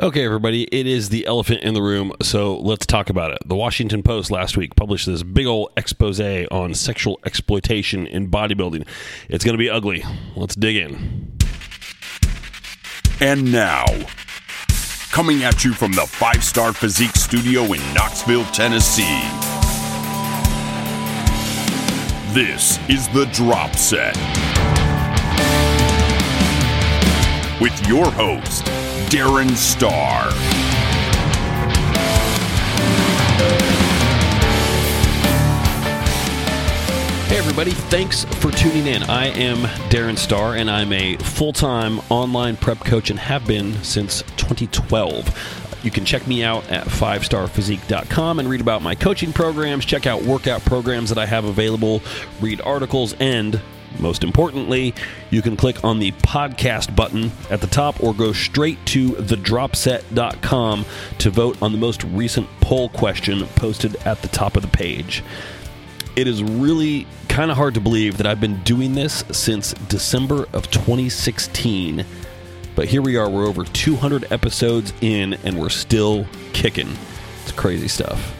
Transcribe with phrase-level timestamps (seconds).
[0.00, 3.38] Okay, everybody, it is the elephant in the room, so let's talk about it.
[3.44, 8.86] The Washington Post last week published this big old expose on sexual exploitation in bodybuilding.
[9.28, 10.04] It's going to be ugly.
[10.36, 11.36] Let's dig in.
[13.20, 13.86] And now,
[15.10, 19.02] coming at you from the Five Star Physique Studio in Knoxville, Tennessee,
[22.32, 24.14] this is the Drop Set.
[27.60, 28.68] With your host,
[29.10, 30.30] Darren Starr.
[37.28, 39.02] Hey, everybody, thanks for tuning in.
[39.04, 39.56] I am
[39.88, 45.84] Darren Starr, and I'm a full time online prep coach and have been since 2012.
[45.84, 50.22] You can check me out at 5starphysique.com and read about my coaching programs, check out
[50.22, 52.02] workout programs that I have available,
[52.42, 53.58] read articles, and
[53.98, 54.94] most importantly,
[55.30, 60.84] you can click on the podcast button at the top or go straight to thedropset.com
[61.18, 65.22] to vote on the most recent poll question posted at the top of the page.
[66.16, 70.46] It is really kind of hard to believe that I've been doing this since December
[70.52, 72.04] of 2016.
[72.74, 76.96] But here we are, we're over 200 episodes in, and we're still kicking.
[77.42, 78.34] It's crazy stuff.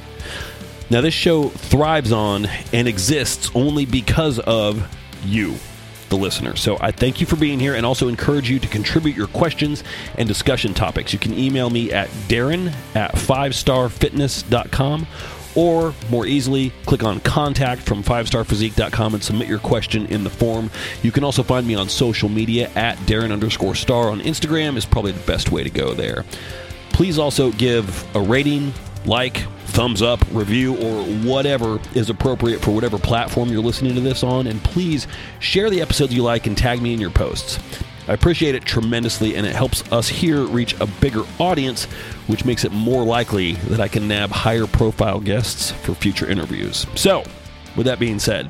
[0.91, 4.89] Now, this show thrives on and exists only because of
[5.25, 5.57] you,
[6.09, 6.57] the listener.
[6.57, 9.85] So I thank you for being here and also encourage you to contribute your questions
[10.17, 11.13] and discussion topics.
[11.13, 15.07] You can email me at darren at 5starfitness.com
[15.55, 20.71] or more easily, click on contact from 5starphysique.com and submit your question in the form.
[21.03, 24.85] You can also find me on social media at Darren underscore star on Instagram is
[24.85, 26.25] probably the best way to go there.
[26.93, 28.73] Please also give a rating,
[29.07, 34.23] like, thumbs up, review, or whatever is appropriate for whatever platform you're listening to this
[34.23, 34.47] on.
[34.47, 35.07] And please
[35.41, 37.59] share the episodes you like and tag me in your posts.
[38.09, 41.85] I appreciate it tremendously, and it helps us here reach a bigger audience,
[42.27, 46.87] which makes it more likely that I can nab higher profile guests for future interviews.
[46.95, 47.23] So,
[47.77, 48.49] with that being said,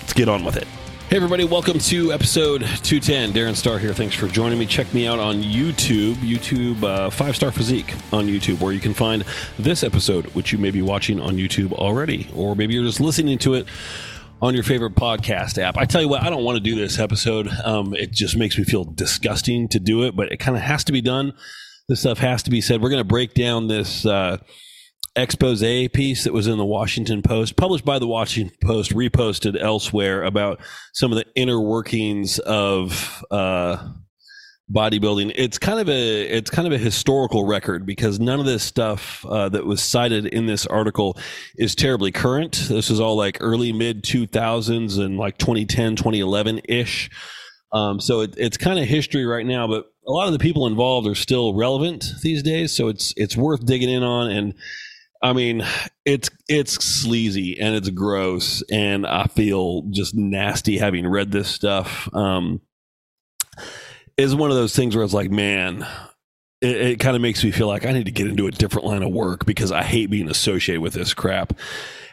[0.00, 0.66] let's get on with it.
[1.08, 3.32] Hey, everybody, welcome to episode 210.
[3.32, 3.94] Darren Starr here.
[3.94, 4.66] Thanks for joining me.
[4.66, 8.92] Check me out on YouTube, YouTube uh, Five Star Physique on YouTube, where you can
[8.92, 9.24] find
[9.56, 13.38] this episode, which you may be watching on YouTube already, or maybe you're just listening
[13.38, 13.68] to it
[14.42, 15.76] on your favorite podcast app.
[15.76, 17.46] I tell you what, I don't want to do this episode.
[17.64, 20.82] Um, it just makes me feel disgusting to do it, but it kind of has
[20.84, 21.34] to be done.
[21.88, 22.82] This stuff has to be said.
[22.82, 24.38] We're going to break down this uh,
[25.16, 30.22] expose piece that was in the Washington Post, published by the Washington Post, reposted elsewhere
[30.22, 30.60] about
[30.92, 33.24] some of the inner workings of.
[33.30, 33.92] Uh,
[34.68, 35.30] bodybuilding.
[35.36, 39.24] It's kind of a it's kind of a historical record because none of this stuff
[39.24, 41.16] uh, that was cited in this article
[41.56, 42.64] is terribly current.
[42.68, 47.08] This is all like early mid 2000s and like 2010 2011 ish
[47.72, 50.66] um, so it, it's kind of history right now but a lot of the people
[50.66, 54.30] involved are still relevant these days so it's it's worth digging in on.
[54.30, 54.54] And
[55.22, 55.64] I mean,
[56.04, 62.08] it's it's sleazy and it's gross, and I feel just nasty having read this stuff.
[62.14, 62.60] Um,
[64.16, 65.86] is one of those things where it's like, man,
[66.60, 68.86] it, it kind of makes me feel like I need to get into a different
[68.86, 71.52] line of work because I hate being associated with this crap.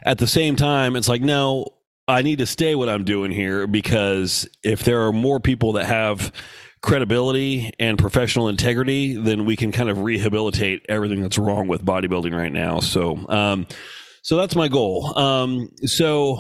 [0.03, 1.67] At the same time, it's like, no,
[2.07, 5.85] I need to stay what I'm doing here because if there are more people that
[5.85, 6.33] have
[6.83, 12.35] credibility and professional integrity, then we can kind of rehabilitate everything that's wrong with bodybuilding
[12.35, 12.81] right now.
[12.81, 13.65] So, um,
[14.21, 15.17] so that's my goal.
[15.17, 16.39] Um, so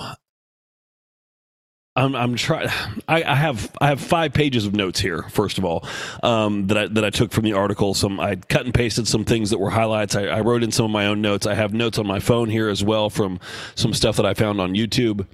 [1.95, 2.67] I'm, I'm trying.
[3.07, 5.23] I, have I have five pages of notes here.
[5.29, 5.87] First of all,
[6.23, 7.93] um, that I that I took from the article.
[7.93, 10.15] Some I cut and pasted some things that were highlights.
[10.15, 11.45] I, I wrote in some of my own notes.
[11.45, 13.39] I have notes on my phone here as well from
[13.75, 15.25] some stuff that I found on YouTube.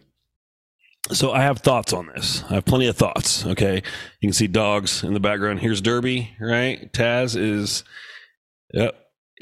[1.12, 2.44] So I have thoughts on this.
[2.50, 3.46] I have plenty of thoughts.
[3.46, 5.60] Okay, you can see dogs in the background.
[5.60, 6.36] Here's Derby.
[6.40, 7.84] Right, Taz is.
[8.74, 8.96] Yep,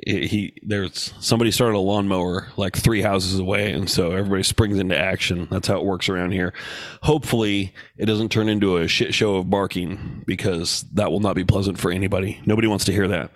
[0.05, 4.95] he there's somebody started a lawnmower like three houses away and so everybody springs into
[4.97, 6.53] action that's how it works around here
[7.01, 11.43] hopefully it doesn't turn into a shit show of barking because that will not be
[11.43, 13.31] pleasant for anybody nobody wants to hear that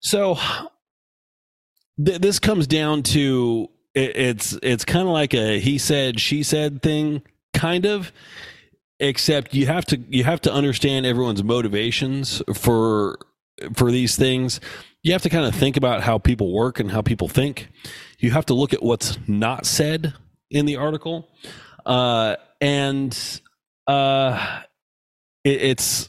[0.00, 0.38] so
[2.02, 6.44] th- this comes down to it, it's it's kind of like a he said she
[6.44, 7.22] said thing
[7.52, 8.12] kind of
[9.00, 13.18] except you have to you have to understand everyone's motivations for
[13.74, 14.60] for these things
[15.06, 17.68] you have to kind of think about how people work and how people think.
[18.18, 20.14] You have to look at what's not said
[20.50, 21.28] in the article.
[21.86, 23.16] Uh, and
[23.86, 24.62] uh,
[25.44, 26.08] it, it's,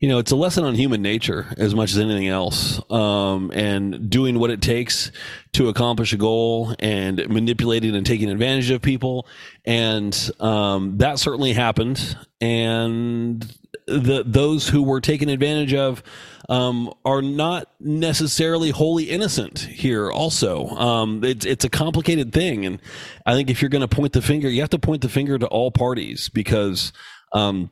[0.00, 2.80] you know, it's a lesson on human nature as much as anything else.
[2.90, 5.12] Um, and doing what it takes
[5.52, 9.26] to accomplish a goal and manipulating and taking advantage of people.
[9.66, 12.16] And um, that certainly happened.
[12.40, 13.42] And
[13.86, 16.02] the those who were taken advantage of
[16.48, 20.10] um, are not necessarily wholly innocent here.
[20.10, 22.80] Also, um, it's it's a complicated thing, and
[23.26, 25.38] I think if you're going to point the finger, you have to point the finger
[25.38, 26.92] to all parties because.
[27.32, 27.70] Um,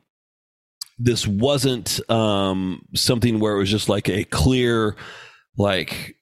[0.99, 4.95] this wasn't um, something where it was just like a clear,
[5.57, 6.15] like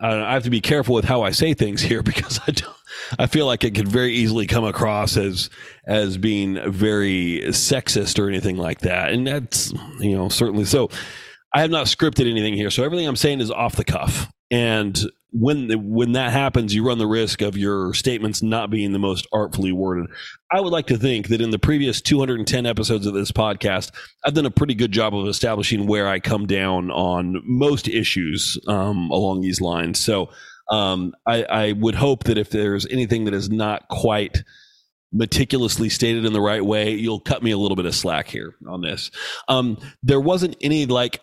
[0.00, 2.76] I have to be careful with how I say things here because I don't,
[3.18, 5.50] I feel like it could very easily come across as
[5.86, 10.90] as being very sexist or anything like that, and that's you know certainly so.
[11.56, 14.28] I have not scripted anything here, so everything I'm saying is off the cuff.
[14.50, 14.98] And
[15.34, 19.26] when when that happens, you run the risk of your statements not being the most
[19.32, 20.06] artfully worded.
[20.52, 23.90] I would like to think that in the previous 210 episodes of this podcast,
[24.24, 28.58] I've done a pretty good job of establishing where I come down on most issues
[28.68, 29.98] um, along these lines.
[29.98, 30.30] So
[30.70, 34.44] um, I, I would hope that if there's anything that is not quite
[35.12, 38.54] meticulously stated in the right way, you'll cut me a little bit of slack here
[38.68, 39.10] on this.
[39.48, 41.20] Um, there wasn't any like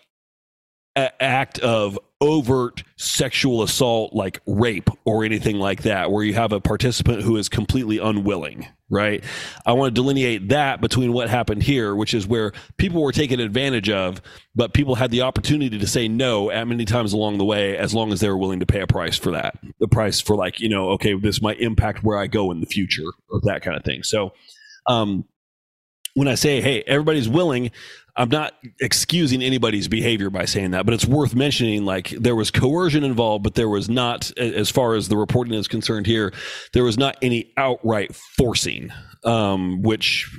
[0.96, 6.60] act of overt sexual assault like rape or anything like that where you have a
[6.60, 9.24] participant who is completely unwilling right?
[9.64, 13.40] I want to delineate that between what happened here which is where people were taken
[13.40, 14.20] advantage of
[14.54, 17.94] but people had the opportunity to say no at many times along the way as
[17.94, 19.58] long as they were willing to pay a price for that.
[19.80, 22.66] The price for like you know okay this might impact where i go in the
[22.66, 24.02] future or that kind of thing.
[24.04, 24.32] So
[24.86, 25.24] um
[26.14, 27.70] when I say, hey, everybody's willing,
[28.14, 32.50] I'm not excusing anybody's behavior by saying that, but it's worth mentioning like there was
[32.50, 36.32] coercion involved, but there was not, as far as the reporting is concerned here,
[36.74, 38.90] there was not any outright forcing,
[39.24, 40.30] um, which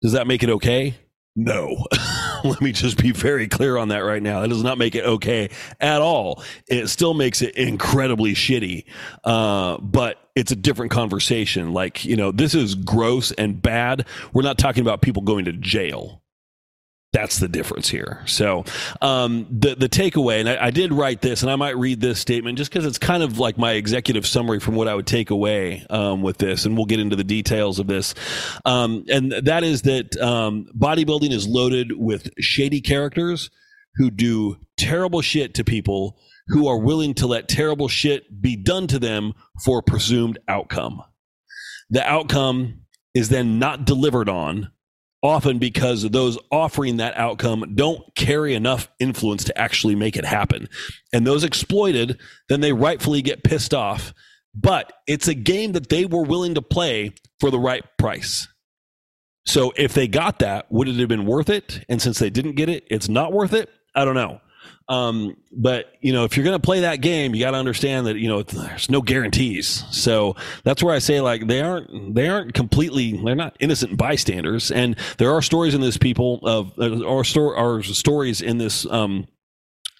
[0.00, 0.94] does that make it okay?
[1.34, 1.86] No.
[2.44, 4.40] Let me just be very clear on that right now.
[4.40, 5.50] That does not make it okay
[5.80, 6.42] at all.
[6.68, 8.84] It still makes it incredibly shitty.
[9.24, 11.72] Uh, but it's a different conversation.
[11.72, 14.06] Like, you know, this is gross and bad.
[14.32, 16.19] We're not talking about people going to jail
[17.12, 18.22] that's the difference here.
[18.26, 18.64] So
[19.00, 22.20] um, the the takeaway, and I, I, did write this, and I might read this
[22.20, 25.30] statement just because it's kind of like my executive summary from what I would take
[25.30, 28.14] away um, with this, and we'll get into the details of this.
[28.64, 33.50] Um, and that is that um, bodybuilding is loaded with shady characters
[33.96, 36.16] who do terrible shit to people
[36.48, 39.32] who are willing to let terrible shit be done to them
[39.64, 41.02] for a presumed outcome.
[41.90, 42.82] The outcome
[43.14, 44.70] is then not delivered on
[45.22, 50.68] often because those offering that outcome don't carry enough influence to actually make it happen.
[51.12, 52.18] And those exploited,
[52.48, 54.14] then they rightfully get pissed off.
[54.54, 58.48] But it's a game that they were willing to play for the right price.
[59.46, 61.84] So if they got that, would it have been worth it?
[61.88, 63.70] And since they didn't get it, it's not worth it.
[63.94, 64.40] I don't know.
[64.90, 68.08] Um, but you know, if you're going to play that game, you got to understand
[68.08, 69.84] that you know there's no guarantees.
[69.92, 70.34] So
[70.64, 74.96] that's where I say like they aren't they aren't completely they're not innocent bystanders, and
[75.18, 79.28] there are stories in this people of uh, or store are stories in this um,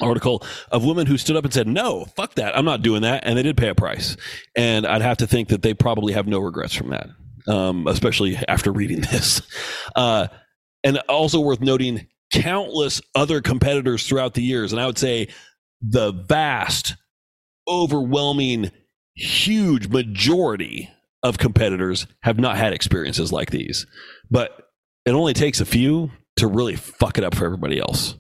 [0.00, 0.42] article
[0.72, 3.38] of women who stood up and said, "No, fuck that, I'm not doing that," and
[3.38, 4.16] they did pay a price.
[4.56, 7.10] And I'd have to think that they probably have no regrets from that,
[7.46, 9.40] um, especially after reading this.
[9.94, 10.26] Uh,
[10.82, 14.72] and also worth noting, countless other competitors throughout the years.
[14.72, 15.28] And I would say
[15.80, 16.96] the vast,
[17.68, 18.70] overwhelming,
[19.14, 20.90] huge majority
[21.22, 23.86] of competitors have not had experiences like these.
[24.30, 24.68] But
[25.04, 28.14] it only takes a few to really fuck it up for everybody else.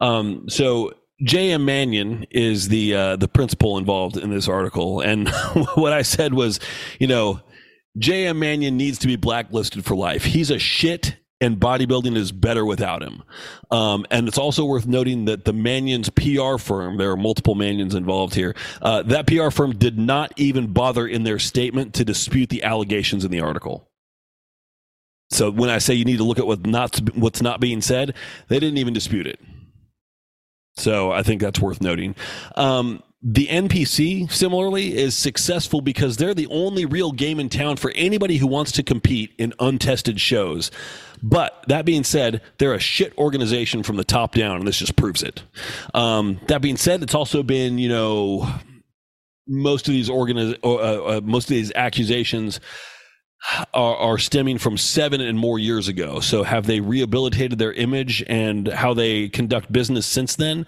[0.00, 0.92] Um, so
[1.22, 1.64] J.M.
[1.64, 5.28] Manion is the uh, the principal involved in this article, and
[5.74, 6.60] what I said was,
[6.98, 7.40] you know,
[7.98, 8.38] J.M.
[8.38, 10.24] Manion needs to be blacklisted for life.
[10.24, 13.22] He's a shit and bodybuilding is better without him.
[13.70, 17.94] Um, and it's also worth noting that the Manion's PR firm, there are multiple Manions
[17.94, 22.50] involved here, uh, that PR firm did not even bother in their statement to dispute
[22.50, 23.88] the allegations in the article.
[25.30, 28.14] So when I say you need to look at what not, what's not being said,
[28.48, 29.40] they didn't even dispute it.
[30.76, 32.16] So I think that's worth noting.
[32.56, 37.92] Um, the NPC, similarly, is successful because they're the only real game in town for
[37.94, 40.70] anybody who wants to compete in untested shows.
[41.22, 44.96] But that being said, they're a shit organization from the top down, and this just
[44.96, 45.42] proves it.
[45.92, 48.50] Um, that being said, it's also been, you know,
[49.46, 52.58] most of these organiz- uh, uh, most of these accusations
[53.74, 56.20] are, are, stemming from seven and more years ago.
[56.20, 60.66] So have they rehabilitated their image and how they conduct business since then?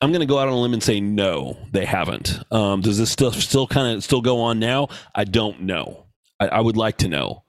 [0.00, 2.40] I'm going to go out on a limb and say no, they haven't.
[2.50, 4.88] Um, does this stuff still kind of still go on now?
[5.14, 6.06] I don't know.
[6.38, 7.44] I, I, would like to know.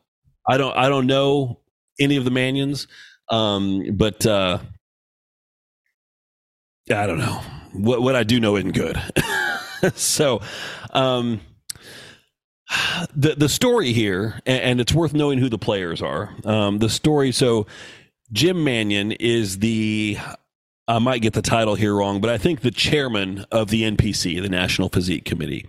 [0.45, 0.75] I don't.
[0.75, 1.61] I don't know
[1.99, 2.87] any of the Manions,
[3.29, 4.59] um, but uh,
[6.89, 7.41] I don't know.
[7.73, 9.01] What what I do know isn't good.
[9.95, 10.41] so,
[10.91, 11.39] um,
[13.15, 16.35] the the story here, and, and, it's worth knowing who the players are.
[16.43, 17.31] Um, the story.
[17.31, 17.67] So,
[18.33, 20.17] Jim Manion is the
[20.91, 24.41] I might get the title here wrong, but I think the chairman of the NPC,
[24.41, 25.65] the National Physique Committee,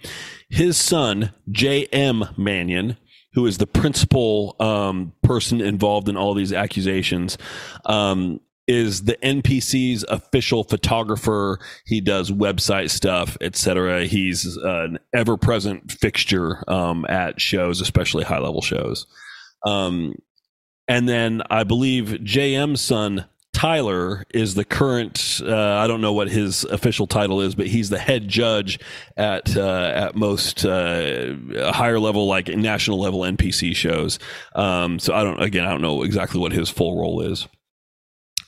[0.51, 2.25] his son, J.M.
[2.37, 2.97] Manion,
[3.35, 7.39] who is the principal um, person involved in all these accusations,
[7.87, 11.61] um, is the NPC's official photographer.
[11.87, 14.07] He does website stuff, etc.
[14.07, 19.07] He's an ever-present fixture um, at shows, especially high-level shows.
[19.65, 20.17] Um,
[20.89, 23.27] and then I believe JM's son
[23.63, 25.41] Tyler is the current.
[25.41, 28.81] Uh, I don't know what his official title is, but he's the head judge
[29.17, 31.37] at uh, at most uh,
[31.71, 34.19] higher level, like national level NPC shows.
[34.57, 35.41] Um, so I don't.
[35.41, 37.47] Again, I don't know exactly what his full role is.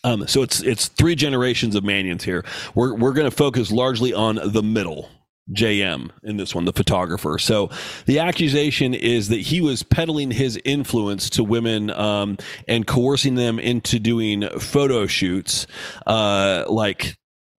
[0.02, 2.44] Um, so it's it's three generations of Manions here.
[2.74, 5.10] We're we're going to focus largely on the middle,
[5.52, 7.38] JM in this one, the photographer.
[7.38, 7.70] So
[8.06, 13.58] the accusation is that he was peddling his influence to women um, and coercing them
[13.58, 15.66] into doing photo shoots,
[16.06, 17.16] uh, like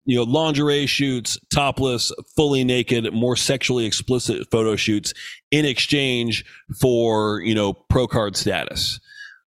[0.06, 5.12] you know lingerie shoots, topless, fully naked, more sexually explicit photo shoots
[5.50, 6.44] in exchange
[6.80, 8.98] for you know pro card status.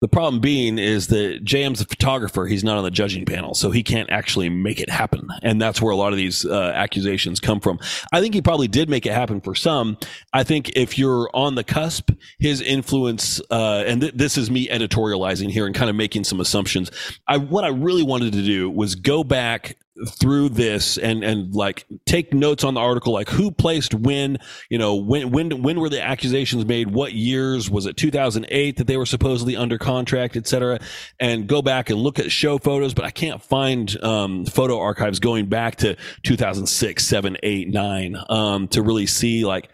[0.04, 2.44] The problem being is that JM's a photographer.
[2.44, 5.30] He's not on the judging panel, so he can't actually make it happen.
[5.42, 7.78] And that's where a lot of these uh, accusations come from.
[8.12, 9.96] I think he probably did make it happen for some.
[10.30, 14.68] I think if you're on the cusp, his influence, uh, and th- this is me
[14.68, 16.90] editorializing here and kind of making some assumptions.
[17.26, 21.86] I, what I really wanted to do was go back through this and and like
[22.04, 25.88] take notes on the article like who placed when you know when when when were
[25.88, 26.90] the accusations made?
[26.90, 27.70] What years?
[27.70, 30.78] Was it 2008 that they were supposedly under contract etc
[31.20, 35.18] and go back and look at show photos but i can't find um, photo archives
[35.18, 39.68] going back to 2006 7 8 9 um, to really see like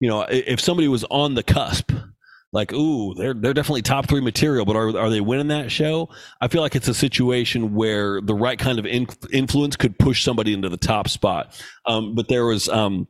[0.00, 1.92] you know if somebody was on the cusp
[2.56, 6.08] like, ooh, they're they're definitely top three material, but are are they winning that show?
[6.40, 10.24] I feel like it's a situation where the right kind of in, influence could push
[10.24, 11.54] somebody into the top spot.
[11.84, 12.68] Um, but there was.
[12.68, 13.06] Um,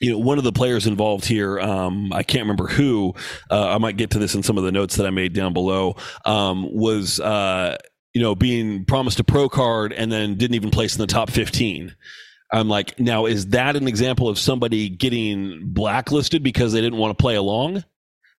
[0.00, 3.14] you know, one of the players involved here, um, I can't remember who.
[3.50, 5.52] Uh, I might get to this in some of the notes that I made down
[5.52, 5.96] below.
[6.24, 7.76] Um, was uh,
[8.14, 11.30] you know being promised a pro card and then didn't even place in the top
[11.30, 11.96] fifteen.
[12.52, 17.18] I'm like, now is that an example of somebody getting blacklisted because they didn't want
[17.18, 17.82] to play along?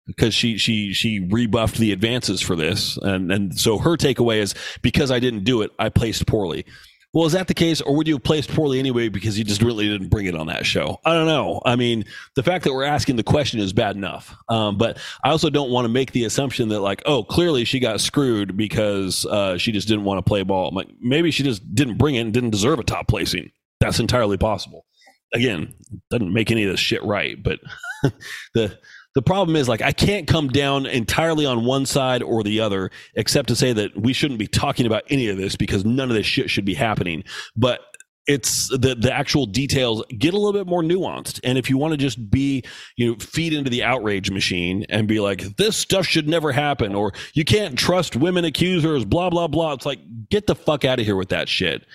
[0.09, 4.55] Because she she she rebuffed the advances for this and and so her takeaway is
[4.81, 6.65] because I didn't do it I placed poorly.
[7.11, 9.63] Well, is that the case, or would you have placed poorly anyway because you just
[9.63, 10.99] really didn't bring it on that show?
[11.03, 11.59] I don't know.
[11.65, 14.35] I mean, the fact that we're asking the question is bad enough.
[14.47, 17.79] Um, but I also don't want to make the assumption that, like, oh, clearly she
[17.79, 20.69] got screwed because uh, she just didn't want to play ball.
[20.69, 23.51] I'm like, maybe she just didn't bring it and didn't deserve a top placing.
[23.79, 24.85] That's entirely possible.
[25.33, 25.73] Again,
[26.11, 27.59] doesn't make any of this shit right, but
[28.53, 28.77] the
[29.19, 32.89] the problem is like I can't come down entirely on one side or the other,
[33.15, 36.15] except to say that we shouldn't be talking about any of this because none of
[36.15, 37.25] this shit should be happening.
[37.53, 37.81] But
[38.27, 41.91] it's the the actual details get a little bit more nuanced and if you want
[41.91, 42.63] to just be
[42.95, 46.93] you know feed into the outrage machine and be like this stuff should never happen
[46.95, 49.99] or you can't trust women accusers blah blah blah it's like
[50.29, 51.85] get the fuck out of here with that shit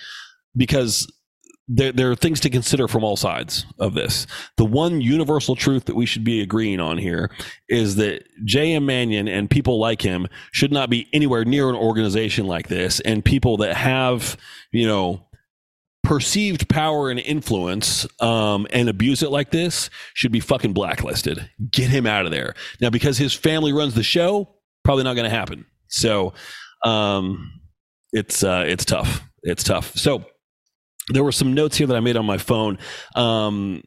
[0.57, 1.09] because
[1.67, 4.27] there, there are things to consider from all sides of this.
[4.57, 7.31] The one universal truth that we should be agreeing on here
[7.67, 8.85] is that J.M.
[8.85, 12.99] Manion and people like him should not be anywhere near an organization like this.
[12.99, 14.37] And people that have,
[14.71, 15.25] you know,
[16.03, 21.49] perceived power and influence um, and abuse it like this should be fucking blacklisted.
[21.71, 22.53] Get him out of there.
[22.79, 25.65] Now, because his family runs the show, probably not going to happen.
[25.87, 26.33] So
[26.83, 27.51] um,
[28.13, 29.23] it's uh, it's tough.
[29.41, 29.95] It's tough.
[29.95, 30.25] So
[31.09, 32.77] there were some notes here that I made on my phone.
[33.15, 33.83] Um,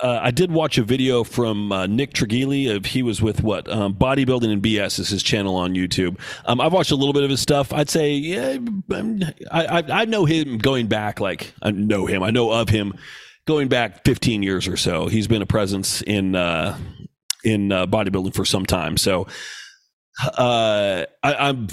[0.00, 3.70] uh, I did watch a video from uh, Nick Trigili of he was with what
[3.70, 6.18] um, bodybuilding and BS is his channel on YouTube.
[6.46, 7.72] Um, I've watched a little bit of his stuff.
[7.72, 8.58] I'd say yeah,
[9.50, 12.22] I, I, I know him going back like I know him.
[12.22, 12.94] I know of him
[13.46, 15.08] going back 15 years or so.
[15.08, 16.76] He's been a presence in uh,
[17.44, 18.96] in uh, bodybuilding for some time.
[18.96, 19.26] So
[20.20, 21.68] uh, I, am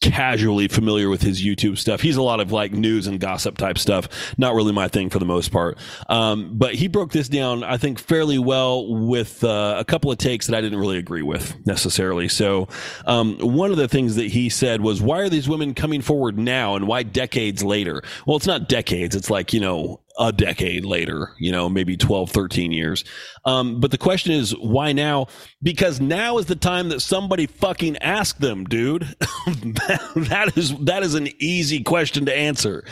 [0.00, 2.00] casually familiar with his YouTube stuff.
[2.00, 4.08] He's a lot of like news and gossip type stuff.
[4.38, 5.78] Not really my thing for the most part.
[6.08, 10.18] Um, but he broke this down, I think, fairly well with uh, a couple of
[10.18, 12.26] takes that I didn't really agree with necessarily.
[12.28, 12.68] So,
[13.04, 16.38] um, one of the things that he said was, "Why are these women coming forward
[16.38, 19.14] now, and why decades later?" Well, it's not decades.
[19.14, 23.04] It's like you know a decade later, you know, maybe 12, 13 years.
[23.44, 25.28] Um, but the question is, why now?
[25.62, 29.02] Because now is the time that somebody fucking asked them, dude.
[29.46, 32.84] that is that is an easy question to answer.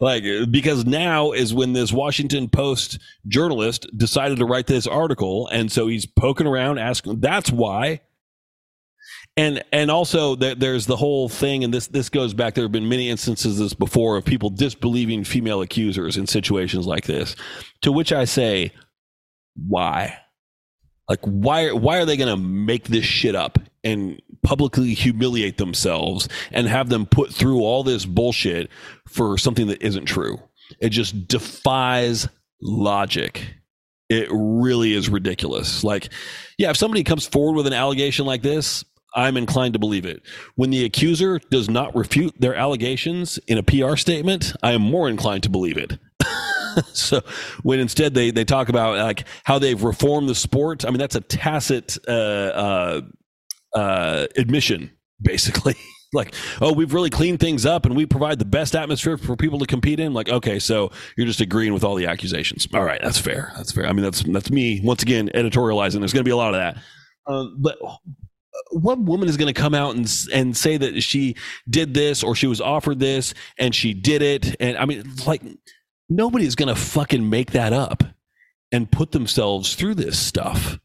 [0.00, 2.98] Like, because now is when this Washington Post
[3.28, 7.20] journalist decided to write this article, and so he's poking around, asking.
[7.20, 8.00] That's why.
[9.36, 12.54] And and also there, there's the whole thing, and this this goes back.
[12.54, 17.04] There have been many instances this before of people disbelieving female accusers in situations like
[17.04, 17.34] this.
[17.82, 18.72] To which I say,
[19.56, 20.18] why?
[21.08, 26.28] Like why why are they going to make this shit up and publicly humiliate themselves
[26.50, 28.70] and have them put through all this bullshit
[29.08, 30.38] for something that isn't true?
[30.78, 32.28] It just defies
[32.60, 33.54] logic.
[34.08, 35.82] It really is ridiculous.
[35.82, 36.10] Like,
[36.58, 38.84] yeah, if somebody comes forward with an allegation like this,
[39.14, 40.22] I'm inclined to believe it.
[40.54, 45.08] When the accuser does not refute their allegations in a PR statement, I am more
[45.08, 45.98] inclined to believe it.
[46.92, 47.20] so
[47.62, 51.16] when instead they, they talk about like how they've reformed the sport, I mean, that's
[51.16, 53.00] a tacit uh, uh,
[53.74, 54.90] uh, admission,
[55.20, 55.74] basically.
[56.14, 59.58] like, oh, we've really cleaned things up and we provide the best atmosphere for people
[59.58, 60.12] to compete in.
[60.12, 62.68] Like, okay, so you're just agreeing with all the accusations.
[62.74, 63.52] All right, that's fair.
[63.56, 63.86] That's fair.
[63.86, 66.00] I mean, that's that's me once again editorializing.
[66.00, 66.76] There's going to be a lot of that.
[67.26, 67.78] Um, but
[68.70, 71.36] what woman is going to come out and and say that she
[71.68, 74.56] did this or she was offered this and she did it?
[74.60, 75.42] And I mean, like
[76.08, 78.02] nobody is going to fucking make that up
[78.70, 80.78] and put themselves through this stuff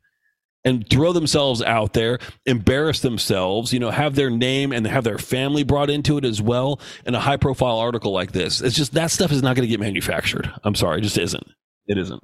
[0.65, 5.17] and throw themselves out there, embarrass themselves, you know, have their name and have their
[5.17, 8.59] family brought into it as well in a high profile article like this.
[8.61, 10.51] It's just that stuff is not going to get manufactured.
[10.65, 11.47] I'm sorry, it just isn't.
[11.87, 12.21] It isn't.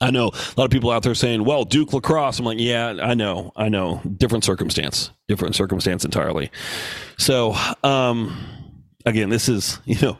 [0.00, 2.38] I know a lot of people out there saying, well, Duke lacrosse.
[2.38, 4.00] I'm like, yeah, I know, I know.
[4.16, 6.50] Different circumstance, different circumstance entirely.
[7.18, 7.54] So,
[7.84, 8.36] um,
[9.04, 10.18] again, this is, you know,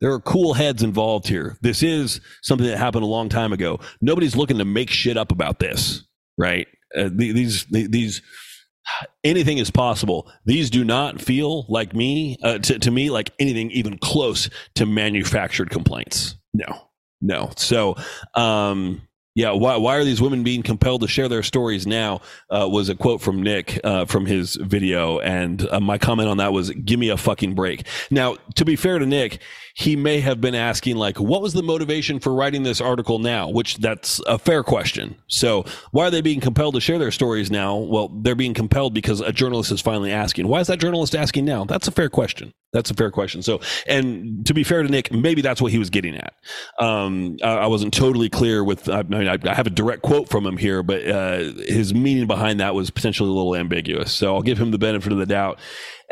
[0.00, 1.56] there are cool heads involved here.
[1.62, 3.80] This is something that happened a long time ago.
[4.02, 6.04] Nobody's looking to make shit up about this,
[6.36, 6.66] right?
[6.96, 8.20] Uh, these, these,
[9.22, 10.30] anything is possible.
[10.44, 14.84] These do not feel like me, uh, to, to me, like anything even close to
[14.84, 16.34] manufactured complaints.
[16.52, 16.88] No,
[17.22, 17.52] no.
[17.56, 17.96] So,
[18.34, 19.00] um,
[19.34, 22.20] yeah, why, why are these women being compelled to share their stories now?
[22.48, 26.36] Uh, was a quote from Nick uh, from his video, and uh, my comment on
[26.36, 29.40] that was, "Give me a fucking break." Now, to be fair to Nick,
[29.76, 33.48] he may have been asking like what was the motivation for writing this article now?
[33.48, 35.16] Which that's a fair question.
[35.26, 37.76] So why are they being compelled to share their stories now?
[37.76, 40.46] Well they're being compelled because a journalist is finally asking.
[40.46, 41.64] Why is that journalist asking now?
[41.64, 42.54] That's a fair question.
[42.72, 43.42] That's a fair question.
[43.42, 46.34] So and to be fair to nick maybe that's what he was getting at.
[46.78, 50.28] Um, I, I, wasn't totally clear with i mean I, I, have a direct quote
[50.28, 54.12] from him here but uh, his meaning behind that was potentially a little ambiguous.
[54.12, 55.58] So i'll give him the benefit of the doubt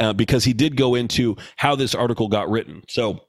[0.01, 2.83] uh, because he did go into how this article got written.
[2.89, 3.21] So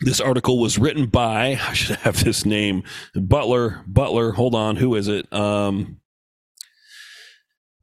[0.00, 2.84] this article was written by I should have this name
[3.14, 4.32] Butler Butler.
[4.32, 5.30] Hold on, who is it?
[5.32, 6.00] Um,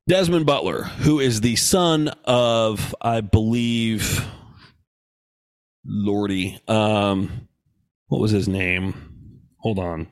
[0.07, 4.25] Desmond Butler, who is the son of I believe
[5.83, 6.59] Lordy.
[6.67, 7.47] Um,
[8.07, 9.41] what was his name?
[9.59, 10.07] Hold on,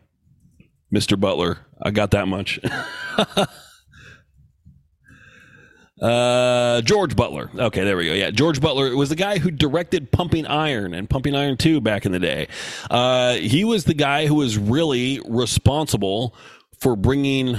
[0.89, 1.59] Mister Butler.
[1.81, 2.59] I got that much.
[6.03, 7.49] Uh, George Butler.
[7.55, 8.13] Okay, there we go.
[8.13, 12.05] Yeah, George Butler was the guy who directed Pumping Iron and Pumping Iron 2 back
[12.05, 12.49] in the day.
[12.91, 16.35] Uh, he was the guy who was really responsible
[16.77, 17.57] for bringing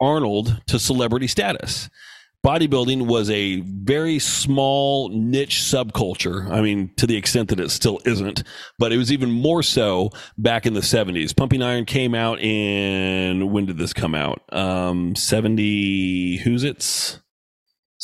[0.00, 1.90] Arnold to celebrity status.
[2.46, 6.48] Bodybuilding was a very small niche subculture.
[6.50, 8.44] I mean, to the extent that it still isn't,
[8.78, 11.34] but it was even more so back in the 70s.
[11.34, 14.42] Pumping Iron came out in, when did this come out?
[14.52, 17.18] Um, 70, who's it's?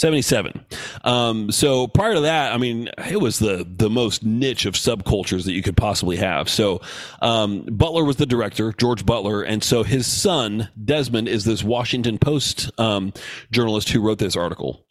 [0.01, 0.65] 77.
[1.05, 5.45] Um, so prior to that, I mean, it was the the most niche of subcultures
[5.45, 6.49] that you could possibly have.
[6.49, 6.81] So
[7.21, 12.19] um, Butler was the director, George Butler, and so his son Desmond is this Washington
[12.19, 13.13] Post um,
[13.51, 14.87] journalist who wrote this article.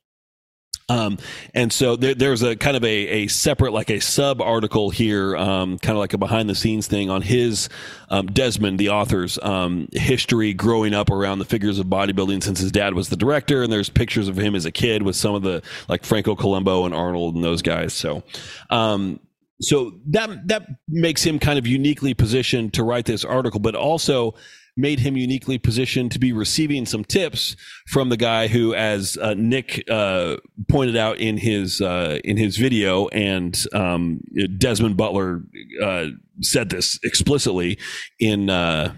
[0.90, 1.18] Um,
[1.54, 5.38] and so there, there's a kind of a, a separate, like a sub article here,
[5.38, 7.70] um, kind of like a behind the scenes thing on his,
[8.10, 12.72] um, Desmond, the author's, um, history growing up around the figures of bodybuilding since his
[12.72, 13.64] dad was the director.
[13.64, 16.86] And there's pictures of him as a kid with some of the, like Franco Columbu
[16.86, 17.94] and Arnold and those guys.
[17.94, 18.24] So,
[18.70, 19.20] um,
[19.62, 24.34] so that, that makes him kind of uniquely positioned to write this article, but also,
[24.76, 27.56] made him uniquely positioned to be receiving some tips
[27.88, 32.58] from the guy who, as uh, Nick uh, pointed out in his uh, in his
[32.58, 34.22] video, and um,
[34.58, 35.44] Desmond Butler
[35.84, 36.08] uh,
[36.42, 37.78] said this explicitly
[38.20, 38.96] in uh,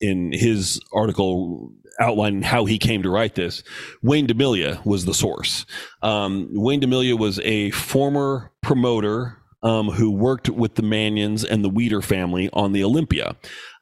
[0.00, 3.62] in his article outlining how he came to write this.
[4.02, 5.66] Wayne DeMilia was the source.
[6.02, 11.70] Um, Wayne DeMilia was a former promoter um, who worked with the Manions and the
[11.70, 13.36] Weider family on the Olympia.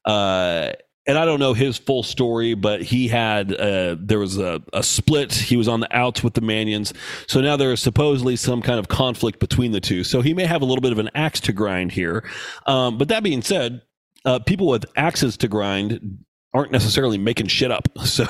[0.05, 0.73] Uh,
[1.07, 4.83] and I don't know his full story, but he had uh, there was a, a,
[4.83, 5.33] split.
[5.33, 6.93] He was on the outs with the Manions,
[7.27, 10.05] so now there is supposedly some kind of conflict between the two.
[10.05, 12.29] So he may have a little bit of an axe to grind here.
[12.67, 13.83] Um, but that being said,
[14.25, 16.19] uh, people with axes to grind
[16.53, 17.89] aren't necessarily making shit up.
[18.05, 18.27] So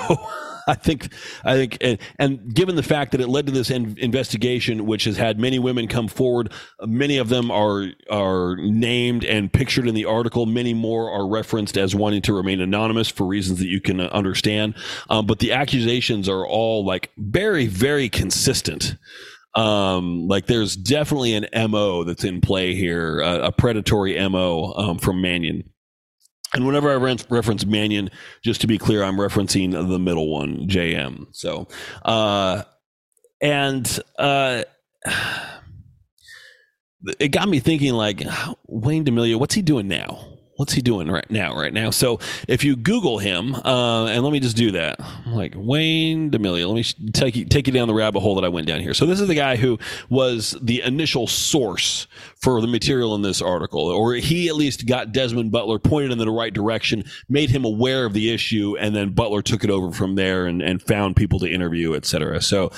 [0.70, 1.12] I think
[1.44, 5.04] I think and, and, given the fact that it led to this in, investigation, which
[5.04, 9.96] has had many women come forward, many of them are are named and pictured in
[9.96, 10.46] the article.
[10.46, 14.76] Many more are referenced as wanting to remain anonymous for reasons that you can understand.
[15.08, 18.96] Um, but the accusations are all like very very consistent
[19.56, 24.96] um like there's definitely an mo that's in play here uh, a predatory mo um,
[24.96, 25.64] from Manion
[26.54, 28.10] and whenever I re- reference Manion,
[28.42, 31.26] just to be clear, I'm referencing the middle one, JM.
[31.32, 31.68] So,
[32.04, 32.62] uh,
[33.40, 34.64] and uh,
[37.18, 38.22] it got me thinking, like
[38.66, 40.29] Wayne DeMilia, what's he doing now?
[40.60, 41.88] What's he doing right now right now?
[41.88, 45.00] So if you google him uh, and let me just do that.
[45.26, 48.48] Like wayne DeMilia, let me take you, take you down the rabbit hole that i
[48.48, 48.92] went down here.
[48.92, 49.78] So this is the guy who
[50.10, 55.12] was the initial source for the material in this article or he at least got
[55.12, 59.14] desmond butler pointed in the right direction made him aware of the issue and then
[59.14, 62.70] butler took it over from there and, and found people to interview etc so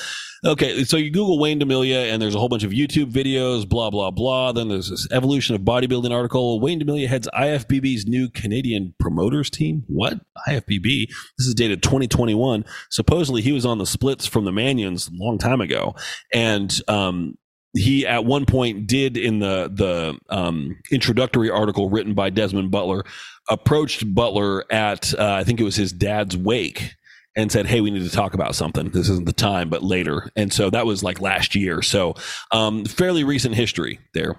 [0.44, 3.90] Okay, so you Google Wayne DeMilia, and there's a whole bunch of YouTube videos, blah
[3.90, 4.50] blah blah.
[4.50, 6.58] Then there's this evolution of bodybuilding article.
[6.58, 9.84] Wayne DeMilia heads IFBB's new Canadian promoters team.
[9.86, 10.14] What
[10.48, 11.08] IFBB?
[11.38, 12.64] This is dated 2021.
[12.90, 15.94] Supposedly he was on the splits from the Manions a long time ago,
[16.34, 17.38] and um,
[17.72, 23.04] he at one point did in the the um, introductory article written by Desmond Butler
[23.48, 26.96] approached Butler at uh, I think it was his dad's wake
[27.36, 28.90] and said, "Hey, we need to talk about something.
[28.90, 31.82] This isn't the time, but later." And so that was like last year.
[31.82, 32.14] So,
[32.50, 34.38] um, fairly recent history there.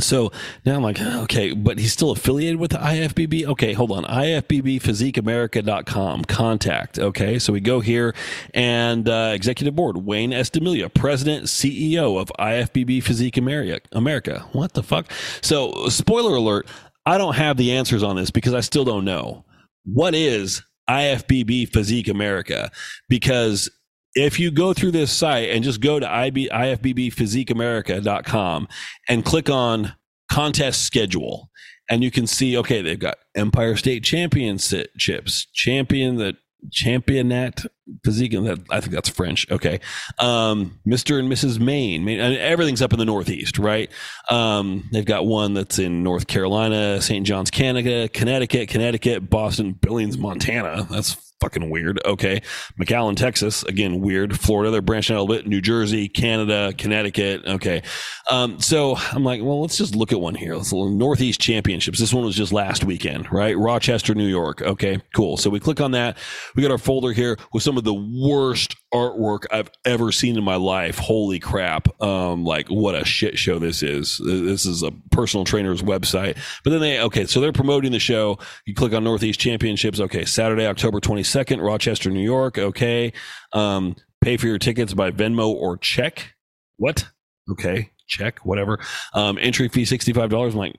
[0.00, 0.32] So
[0.64, 3.44] now I'm like, okay, but he's still affiliated with the IFBB.
[3.44, 4.04] Okay, hold on.
[4.04, 6.24] IFBBPhysiqueAmerica.com.
[6.24, 6.98] Contact.
[6.98, 8.14] Okay, so we go here
[8.54, 10.48] and uh, executive board, Wayne S.
[10.48, 13.82] DeMilia, president, CEO of IFBB Physique America.
[13.92, 14.46] America.
[14.52, 15.12] What the fuck?
[15.42, 16.66] So, spoiler alert,
[17.04, 19.44] I don't have the answers on this because I still don't know.
[19.84, 22.70] What is IFBB Physique America.
[23.08, 23.70] Because
[24.14, 28.68] if you go through this site and just go to IB, IFBBPhysiqueAmerica.com
[29.08, 29.94] and click on
[30.30, 31.48] contest schedule,
[31.90, 36.36] and you can see, okay, they've got Empire State Championships, champion the
[36.70, 37.66] championat
[38.04, 39.80] physique that i think that's french okay.
[40.18, 43.90] Um, mr and mrs maine everything's up in the northeast right?
[44.30, 50.16] Um, they've got one that's in north carolina st john's canada connecticut connecticut boston billings
[50.16, 50.86] montana.
[50.90, 52.00] That's fucking weird.
[52.04, 52.40] Okay.
[52.80, 54.38] McAllen, Texas, again, weird.
[54.38, 55.48] Florida, they're branching out a little bit.
[55.48, 57.44] New Jersey, Canada, Connecticut.
[57.44, 57.82] Okay.
[58.30, 60.54] Um, so I'm like, well, let's just look at one here.
[60.54, 61.98] Let's look Northeast Championships.
[61.98, 63.58] This one was just last weekend, right?
[63.58, 64.62] Rochester, New York.
[64.62, 65.36] Okay, cool.
[65.36, 66.16] So we click on that.
[66.54, 70.44] We got our folder here with some of the worst artwork I've ever seen in
[70.44, 70.98] my life.
[70.98, 71.88] Holy crap.
[72.02, 74.20] Um, like what a shit show this is.
[74.24, 76.36] This is a personal trainer's website.
[76.64, 78.38] But then they, okay, so they're promoting the show.
[78.66, 80.00] You click on Northeast Championships.
[80.00, 82.58] Okay, Saturday, October 22nd, Rochester, New York.
[82.58, 83.12] Okay.
[83.52, 86.34] Um, pay for your tickets by Venmo or check.
[86.76, 87.08] What?
[87.50, 87.90] Okay.
[88.08, 88.78] Check, whatever.
[89.14, 90.50] Um, entry fee $65.
[90.50, 90.76] I'm like,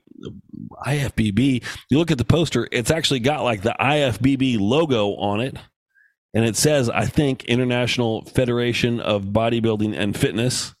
[0.86, 1.64] IFBB.
[1.90, 5.56] You look at the poster, it's actually got like the IFBB logo on it.
[6.34, 10.74] And it says, I think, International Federation of Bodybuilding and Fitness.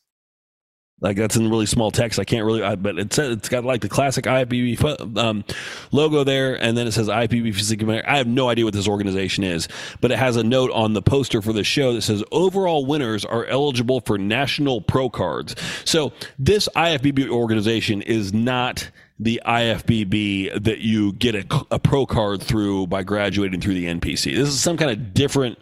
[1.00, 2.18] Like that's in really small text.
[2.18, 5.44] I can't really, I, but it's it's got like the classic IPB um,
[5.92, 8.10] logo there, and then it says IPB Physique America.
[8.10, 9.68] I have no idea what this organization is,
[10.00, 13.24] but it has a note on the poster for the show that says overall winners
[13.24, 15.56] are eligible for national pro cards.
[15.84, 22.42] So this IFBB organization is not the IFBB that you get a, a pro card
[22.42, 24.34] through by graduating through the NPC.
[24.34, 25.58] This is some kind of different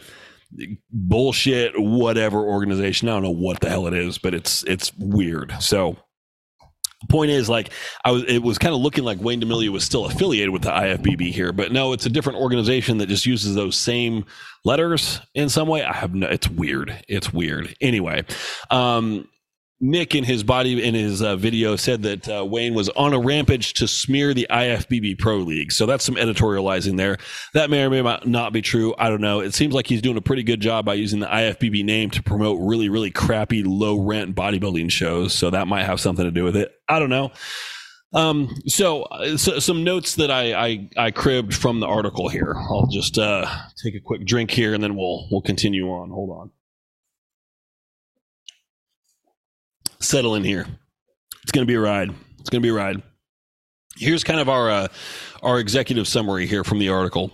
[0.90, 3.08] bullshit whatever organization.
[3.08, 5.54] I don't know what the hell it is, but it's it's weird.
[5.60, 5.96] So
[7.08, 7.70] point is like
[8.04, 10.70] I was it was kind of looking like Wayne DeMilia was still affiliated with the
[10.70, 14.24] IFBB here, but no, it's a different organization that just uses those same
[14.64, 15.82] letters in some way.
[15.82, 17.04] I have no it's weird.
[17.08, 17.74] It's weird.
[17.80, 18.24] Anyway,
[18.70, 19.28] um
[19.82, 23.18] Nick in his body in his uh, video said that uh, Wayne was on a
[23.18, 25.72] rampage to smear the IFBB Pro League.
[25.72, 27.18] So that's some editorializing there.
[27.52, 28.94] That may or may not be true.
[28.96, 29.40] I don't know.
[29.40, 32.22] It seems like he's doing a pretty good job by using the IFBB name to
[32.22, 35.34] promote really, really crappy, low rent bodybuilding shows.
[35.34, 36.72] So that might have something to do with it.
[36.88, 37.32] I don't know.
[38.14, 42.54] Um, so, uh, so, some notes that I, I, I cribbed from the article here.
[42.56, 43.50] I'll just uh,
[43.82, 46.10] take a quick drink here and then we'll we'll continue on.
[46.10, 46.50] Hold on.
[50.02, 50.66] Settle in here.
[51.42, 52.10] It's going to be a ride.
[52.38, 53.02] It's going to be a ride.
[53.96, 54.88] Here's kind of our uh,
[55.42, 57.30] our executive summary here from the article.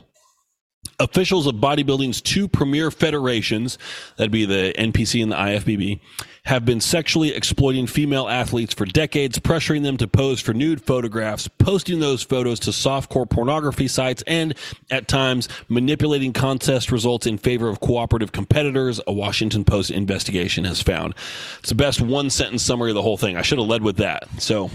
[1.01, 3.79] Officials of bodybuilding's two premier federations,
[4.17, 6.01] that'd be the NPC and the IFBB,
[6.45, 11.47] have been sexually exploiting female athletes for decades, pressuring them to pose for nude photographs,
[11.47, 14.55] posting those photos to softcore pornography sites, and
[14.91, 20.83] at times manipulating contest results in favor of cooperative competitors, a Washington Post investigation has
[20.83, 21.15] found.
[21.61, 23.37] It's the best one sentence summary of the whole thing.
[23.37, 24.27] I should have led with that.
[24.39, 24.71] So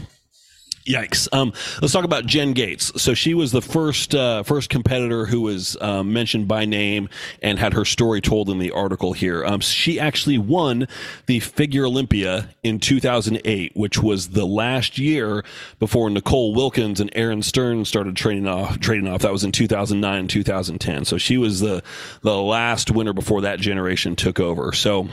[0.86, 1.30] Yikes!
[1.32, 3.02] Um, let's talk about Jen Gates.
[3.02, 7.08] So she was the first uh, first competitor who was um, mentioned by name
[7.42, 9.46] and had her story told in the article here.
[9.46, 10.88] Um, she actually won
[11.26, 15.46] the Figure Olympia in 2008, which was the last year
[15.80, 18.78] before Nicole Wilkins and Erin Stern started trading off.
[18.82, 19.22] Trading off.
[19.22, 21.06] That was in 2009 and 2010.
[21.06, 21.82] So she was the
[22.24, 24.74] the last winner before that generation took over.
[24.74, 25.08] So.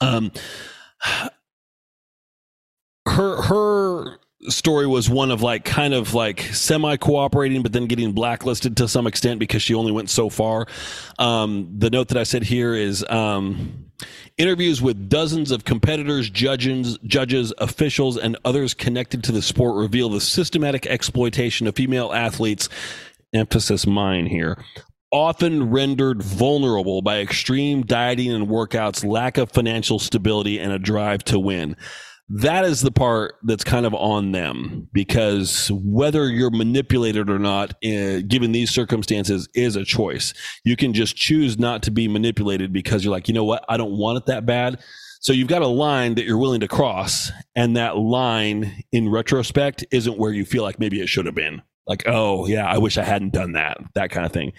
[0.00, 0.30] Um,
[3.06, 8.12] her her story was one of like kind of like semi cooperating, but then getting
[8.12, 10.66] blacklisted to some extent because she only went so far.
[11.18, 13.86] Um, the note that I said here is um,
[14.38, 20.08] interviews with dozens of competitors, judges, judges, officials, and others connected to the sport reveal
[20.08, 22.68] the systematic exploitation of female athletes.
[23.34, 24.62] Emphasis mine here
[25.10, 31.22] often rendered vulnerable by extreme dieting and workouts, lack of financial stability, and a drive
[31.22, 31.76] to win
[32.34, 37.72] that is the part that's kind of on them because whether you're manipulated or not,
[37.84, 40.32] uh, given these circumstances, is a choice.
[40.64, 43.76] You can just choose not to be manipulated because you're like, you know what, I
[43.76, 44.80] don't want it that bad.
[45.20, 49.84] So you've got a line that you're willing to cross, and that line, in retrospect,
[49.92, 51.62] isn't where you feel like maybe it should have been.
[51.86, 54.52] Like, oh yeah, I wish I hadn't done that, that kind of thing.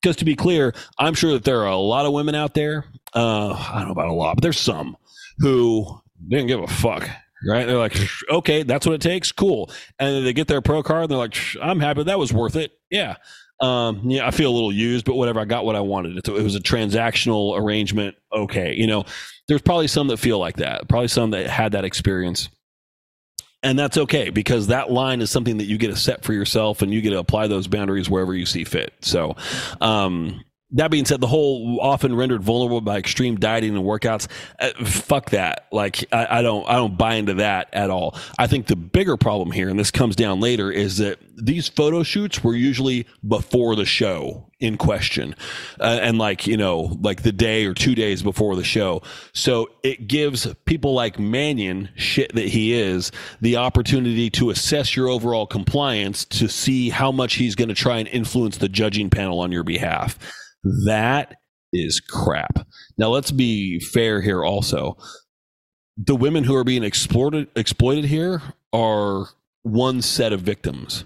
[0.00, 2.86] Because to be clear, I'm sure that there are a lot of women out there.
[3.14, 4.96] Uh, I don't know about a lot, but there's some
[5.38, 7.08] who didn't give a fuck.
[7.46, 7.66] Right?
[7.66, 7.96] They're like,
[8.28, 9.30] okay, that's what it takes.
[9.30, 9.70] Cool.
[9.98, 12.02] And they get their pro card and they're like, I'm happy.
[12.02, 12.72] That was worth it.
[12.90, 13.16] Yeah.
[13.60, 15.40] Um, yeah, I feel a little used, but whatever.
[15.40, 16.16] I got what I wanted.
[16.16, 18.16] It, it was a transactional arrangement.
[18.32, 18.74] Okay.
[18.74, 19.04] You know,
[19.46, 20.88] there's probably some that feel like that.
[20.88, 22.48] Probably some that had that experience.
[23.62, 26.82] And that's okay because that line is something that you get to set for yourself
[26.82, 28.92] and you get to apply those boundaries wherever you see fit.
[29.00, 29.34] So,
[29.80, 34.28] um, that being said, the whole often rendered vulnerable by extreme dieting and workouts,
[34.58, 35.66] uh, fuck that.
[35.72, 38.16] Like I, I, don't, I don't buy into that at all.
[38.38, 42.02] I think the bigger problem here, and this comes down later, is that these photo
[42.02, 45.36] shoots were usually before the show in question,
[45.78, 49.00] uh, and like you know, like the day or two days before the show.
[49.32, 55.08] So it gives people like Manion, shit that he is, the opportunity to assess your
[55.08, 59.38] overall compliance to see how much he's going to try and influence the judging panel
[59.38, 60.18] on your behalf
[60.62, 61.36] that
[61.72, 62.66] is crap.
[62.96, 64.96] Now let's be fair here also.
[65.96, 68.42] The women who are being exploited exploited here
[68.72, 69.26] are
[69.62, 71.04] one set of victims.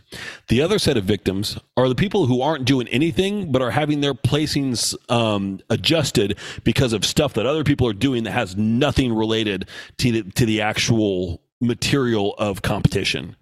[0.48, 4.00] The other set of victims are the people who aren't doing anything but are having
[4.00, 9.12] their placings um, adjusted because of stuff that other people are doing that has nothing
[9.12, 13.36] related to the, to the actual material of competition.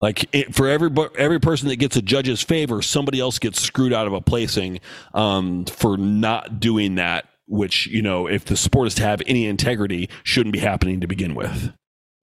[0.00, 3.92] Like it, for every every person that gets a judge's favor, somebody else gets screwed
[3.92, 4.80] out of a placing
[5.14, 7.26] um, for not doing that.
[7.48, 11.06] Which you know, if the sport is to have any integrity, shouldn't be happening to
[11.06, 11.72] begin with.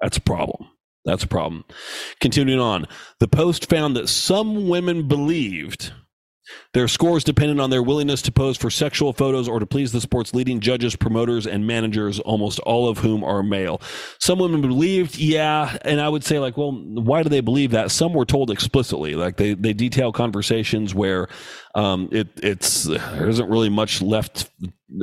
[0.00, 0.66] That's a problem.
[1.04, 1.64] That's a problem.
[2.20, 2.86] Continuing on,
[3.20, 5.92] the Post found that some women believed
[6.72, 10.00] their scores depended on their willingness to pose for sexual photos or to please the
[10.00, 13.80] sport's leading judges, promoters, and managers, almost all of whom are male.
[14.18, 17.90] Some women believed, yeah, and I would say, like, well, why do they believe that?
[17.90, 21.28] Some were told explicitly, like they they detail conversations where
[21.74, 24.50] um, it it's there isn't really much left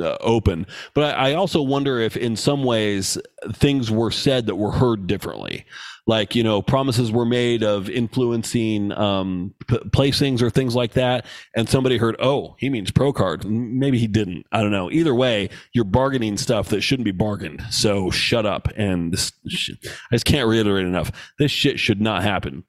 [0.00, 0.66] uh, open.
[0.94, 3.18] But I, I also wonder if, in some ways,
[3.52, 5.64] things were said that were heard differently
[6.08, 11.26] like you know promises were made of influencing um, p- placings or things like that.
[11.54, 13.44] And somebody heard oh he means pro card.
[13.44, 14.46] Maybe he didn't.
[14.50, 14.90] I don't know.
[14.90, 17.62] Either way you're bargaining stuff that shouldn't be bargained.
[17.70, 18.68] So shut up.
[18.76, 21.12] And this, i just can't reiterate enough.
[21.38, 22.64] This shit should not happen.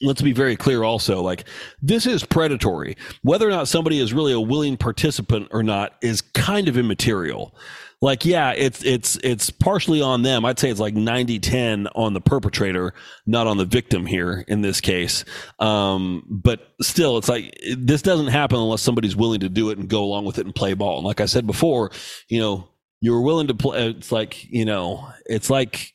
[0.00, 1.44] Let's be very clear also like
[1.80, 2.96] this is predatory.
[3.22, 7.54] Whether or not somebody is really a willing participant or not is kind of immaterial
[8.02, 10.44] like yeah it's it's it's partially on them.
[10.44, 12.92] I'd say it's like 90 10 on the perpetrator
[13.24, 15.24] not on the victim here in this case.
[15.58, 19.88] Um, but still it's like this doesn't happen unless somebody's willing to do it and
[19.88, 20.98] go along with it and play ball.
[20.98, 21.90] And like i said before
[22.28, 22.68] you know
[23.00, 25.94] you were willing to play it's like you know it's like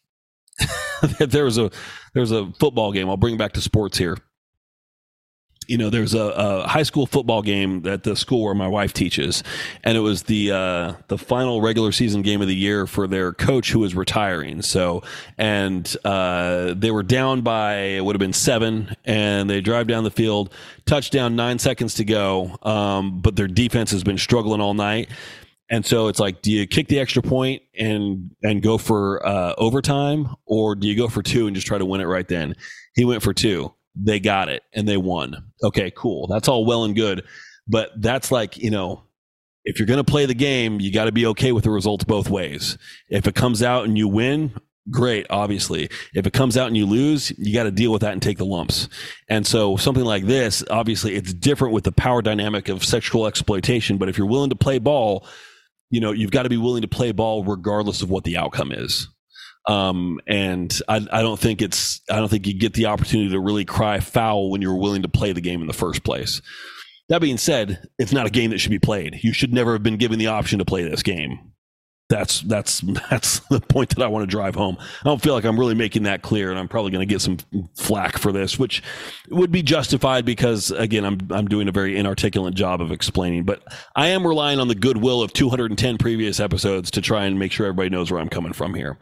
[1.19, 1.69] there was a
[2.13, 3.09] there's a football game.
[3.09, 4.17] I'll bring back to sports here
[5.67, 8.93] you know, there's a, a, high school football game at the school where my wife
[8.93, 9.43] teaches,
[9.83, 13.33] and it was the uh, the final regular season game of the year for their
[13.33, 14.61] coach who was retiring.
[14.61, 15.03] So,
[15.37, 20.05] and uh, they were down by it would have been seven, and they drive down
[20.05, 20.53] the field,
[20.85, 25.09] touchdown, nine seconds to go, um, but their defense has been struggling all night.
[25.69, 29.53] And so it's like, do you kick the extra point and and go for uh,
[29.57, 32.55] overtime, or do you go for two and just try to win it right then?
[32.95, 33.73] He went for two
[34.03, 35.51] they got it and they won.
[35.63, 36.27] Okay, cool.
[36.27, 37.23] That's all well and good.
[37.67, 39.03] But that's like, you know,
[39.65, 42.05] if you're going to play the game, you got to be okay with the results
[42.05, 42.77] both ways.
[43.09, 44.53] If it comes out and you win,
[44.89, 45.89] great, obviously.
[46.13, 48.37] If it comes out and you lose, you got to deal with that and take
[48.37, 48.87] the lumps.
[49.27, 53.97] And so something like this, obviously it's different with the power dynamic of sexual exploitation,
[53.97, 55.27] but if you're willing to play ball,
[55.89, 58.71] you know, you've got to be willing to play ball regardless of what the outcome
[58.71, 59.09] is.
[59.67, 63.39] Um, and I, I don't think it's, I don't think you get the opportunity to
[63.39, 66.41] really cry foul when you're willing to play the game in the first place.
[67.09, 69.19] That being said, it's not a game that should be played.
[69.23, 71.53] You should never have been given the option to play this game
[72.09, 74.77] that's that's that's the point that I want to drive home.
[74.79, 77.21] I don't feel like I'm really making that clear, and I'm probably going to get
[77.21, 77.37] some
[77.75, 78.81] flack for this, which
[79.29, 83.43] would be justified because again, I'm I'm doing a very inarticulate job of explaining.
[83.43, 83.61] But
[83.95, 87.65] I am relying on the goodwill of 210 previous episodes to try and make sure
[87.65, 88.97] everybody knows where I'm coming from here.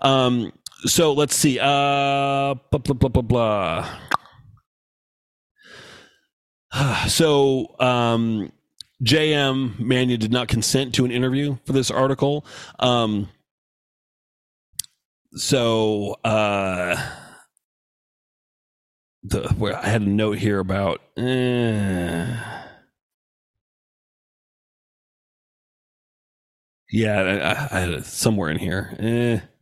[0.00, 0.52] Um,
[0.84, 1.58] so let's see.
[1.58, 3.88] Uh, blah blah blah blah blah.
[7.08, 8.52] So um,
[9.04, 12.44] JM Manion did not consent to an interview for this article.
[12.78, 13.28] Um,
[15.34, 16.96] so uh,
[19.22, 21.00] the where I had a note here about.
[21.16, 22.36] Eh,
[26.90, 28.96] yeah, I, I, had it somewhere in here.
[28.98, 29.57] Eh.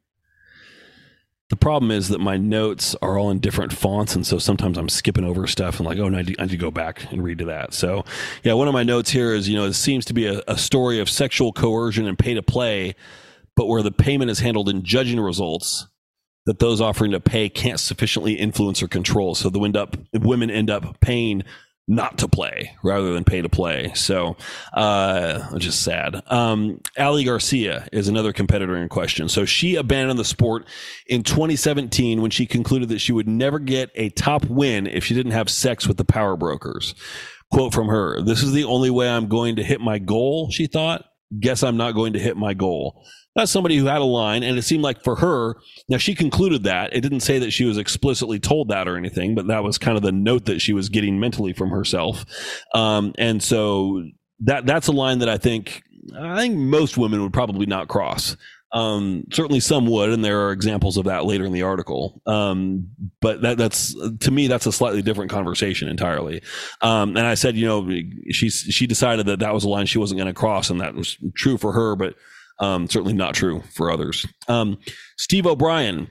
[1.48, 4.88] The problem is that my notes are all in different fonts, and so sometimes I'm
[4.88, 7.44] skipping over stuff and like, oh, no, I need, to go back and read to
[7.44, 7.72] that.
[7.72, 8.04] So,
[8.42, 10.58] yeah, one of my notes here is, you know, it seems to be a, a
[10.58, 12.96] story of sexual coercion and pay to play,
[13.54, 15.86] but where the payment is handled in judging results
[16.46, 19.34] that those offering to pay can't sufficiently influence or control.
[19.34, 21.42] So the wind up women end up paying
[21.88, 23.92] not to play rather than pay to play.
[23.94, 24.36] So,
[24.72, 26.22] uh, just sad.
[26.26, 29.28] Um, Ali Garcia is another competitor in question.
[29.28, 30.66] So she abandoned the sport
[31.06, 35.14] in 2017 when she concluded that she would never get a top win if she
[35.14, 36.94] didn't have sex with the power brokers.
[37.52, 40.50] Quote from her, this is the only way I'm going to hit my goal.
[40.50, 41.04] She thought,
[41.38, 43.04] guess I'm not going to hit my goal.
[43.36, 45.56] That's somebody who had a line, and it seemed like for her,
[45.90, 46.96] now she concluded that.
[46.96, 49.98] It didn't say that she was explicitly told that or anything, but that was kind
[49.98, 52.24] of the note that she was getting mentally from herself.
[52.74, 54.04] Um, and so
[54.40, 55.82] that that's a line that I think
[56.18, 58.36] I think most women would probably not cross.
[58.72, 62.20] Um, certainly some would, and there are examples of that later in the article.
[62.26, 62.88] Um,
[63.20, 66.42] but that, that's to me, that's a slightly different conversation entirely.
[66.80, 67.88] Um, and I said, you know,
[68.30, 70.94] she she decided that that was a line she wasn't going to cross, and that
[70.94, 72.16] was true for her, but
[72.58, 74.26] um, certainly not true for others.
[74.48, 74.78] Um,
[75.16, 76.10] Steve O'Brien,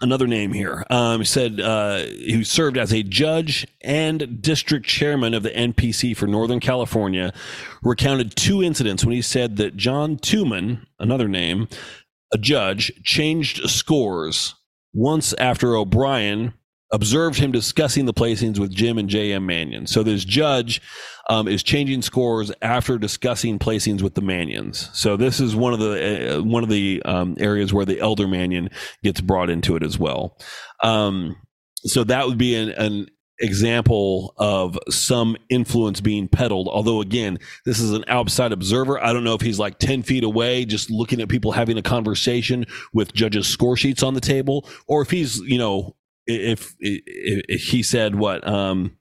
[0.00, 5.42] another name here, um, said uh, who served as a judge and district chairman of
[5.42, 7.32] the NPC for Northern California,
[7.82, 11.68] recounted two incidents when he said that John Tuman, another name,
[12.32, 14.54] a judge, changed scores
[14.92, 16.52] once after O'Brien
[16.92, 19.46] observed him discussing the placings with Jim and J.M.
[19.46, 19.86] Manion.
[19.86, 20.80] So this judge
[21.28, 24.90] um, is changing scores after discussing placings with the Manions.
[24.92, 28.26] So this is one of the uh, one of the um, areas where the elder
[28.26, 28.70] Manion
[29.02, 30.36] gets brought into it as well.
[30.82, 31.36] Um,
[31.84, 33.06] so that would be an, an
[33.40, 36.68] example of some influence being peddled.
[36.68, 39.02] Although, again, this is an outside observer.
[39.02, 41.82] I don't know if he's like 10 feet away, just looking at people having a
[41.82, 45.96] conversation with judges' score sheets on the table, or if he's, you know,
[46.30, 48.96] if, if, if he said what um,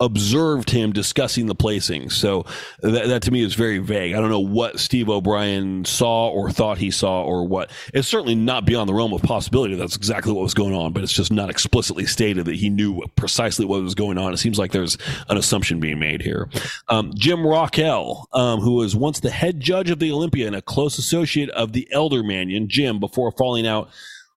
[0.00, 2.12] observed him discussing the placings.
[2.12, 2.46] So
[2.80, 4.14] that, that, to me is very vague.
[4.14, 7.70] I don't know what Steve O'Brien saw or thought he saw or what.
[7.92, 9.74] It's certainly not beyond the realm of possibility.
[9.74, 13.02] That's exactly what was going on, but it's just not explicitly stated that he knew
[13.14, 14.32] precisely what was going on.
[14.32, 14.96] It seems like there's
[15.28, 16.48] an assumption being made here.
[16.88, 20.62] Um, Jim Rockell, um, who was once the head judge of the Olympia and a
[20.62, 23.90] close associate of the Elder Manion, Jim, before falling out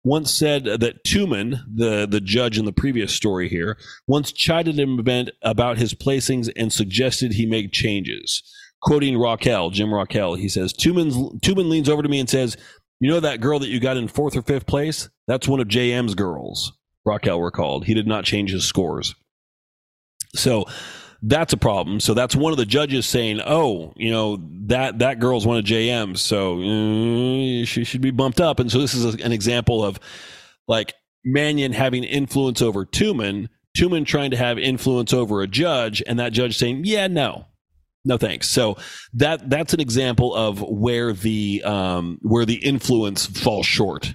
[0.04, 5.00] once said that Tuman, the, the judge in the previous story here, once chided him
[5.42, 8.42] about his placings and suggested he make changes.
[8.82, 12.56] Quoting Rockell, Jim Rockell, he says, Tuman, Tuman leans over to me and says,
[12.98, 15.08] You know that girl that you got in fourth or fifth place?
[15.28, 16.72] That's one of JM's girls,
[17.06, 17.84] Rockell recalled.
[17.84, 19.14] He did not change his scores.
[20.34, 20.64] So
[21.22, 22.00] that's a problem.
[22.00, 25.64] So that's one of the judges saying, "Oh, you know that that girl's one of
[25.64, 29.84] JM's, so uh, she should be bumped up." And so this is a, an example
[29.84, 30.00] of
[30.66, 30.94] like
[31.24, 36.32] Manion having influence over Tooman Tuman trying to have influence over a judge, and that
[36.32, 37.46] judge saying, "Yeah, no,
[38.04, 38.76] no thanks." So
[39.14, 44.14] that that's an example of where the um, where the influence falls short.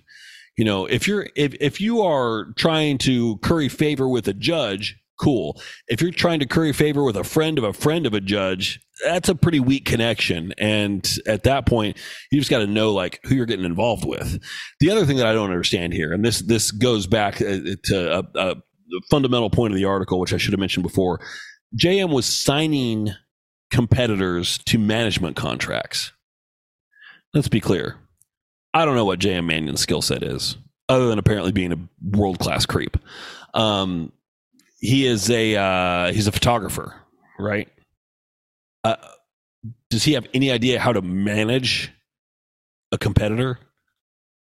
[0.57, 4.97] You know, if you're if if you are trying to curry favor with a judge,
[5.19, 5.61] cool.
[5.87, 8.79] If you're trying to curry favor with a friend of a friend of a judge,
[9.05, 10.53] that's a pretty weak connection.
[10.57, 11.97] And at that point,
[12.31, 14.41] you just got to know like who you're getting involved with.
[14.79, 18.19] The other thing that I don't understand here, and this this goes back uh, to
[18.35, 18.55] a, a
[19.09, 21.19] fundamental point of the article, which I should have mentioned before.
[21.75, 23.09] JM was signing
[23.69, 26.13] competitors to management contracts.
[27.33, 27.97] Let's be clear.
[28.73, 30.57] I don't know what JM Manion's skill set is,
[30.87, 32.97] other than apparently being a world class creep.
[33.53, 34.11] Um,
[34.79, 36.95] he is a uh, he's a photographer,
[37.39, 37.67] right?
[38.83, 38.95] Uh,
[39.89, 41.91] does he have any idea how to manage
[42.91, 43.59] a competitor?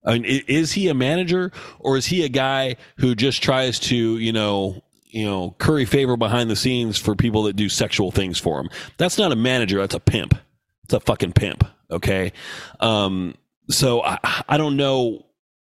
[0.05, 3.95] I mean, is he a manager or is he a guy who just tries to,
[3.95, 8.37] you know, you know, curry favor behind the scenes for people that do sexual things
[8.37, 8.69] for him?
[8.97, 9.79] That's not a manager.
[9.79, 10.35] That's a pimp.
[10.83, 11.63] It's a fucking pimp.
[11.89, 12.33] Okay.
[12.79, 13.33] Um,
[13.69, 15.25] so I, I don't know,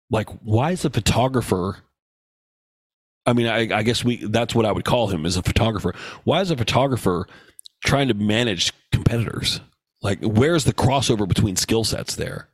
[0.10, 1.78] like, why is a photographer?
[3.30, 5.94] I mean, I, I guess we that's what I would call him as a photographer.
[6.24, 7.28] Why is a photographer
[7.86, 9.62] trying to manage competitors?
[10.02, 12.48] Like, where's the crossover between skill sets there?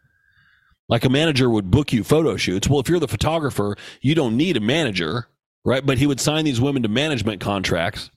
[0.90, 2.70] Like a manager would book you photo shoots.
[2.70, 5.28] Well, if you're the photographer, you don't need a manager,
[5.64, 5.86] right?
[5.86, 8.12] But he would sign these women to management contracts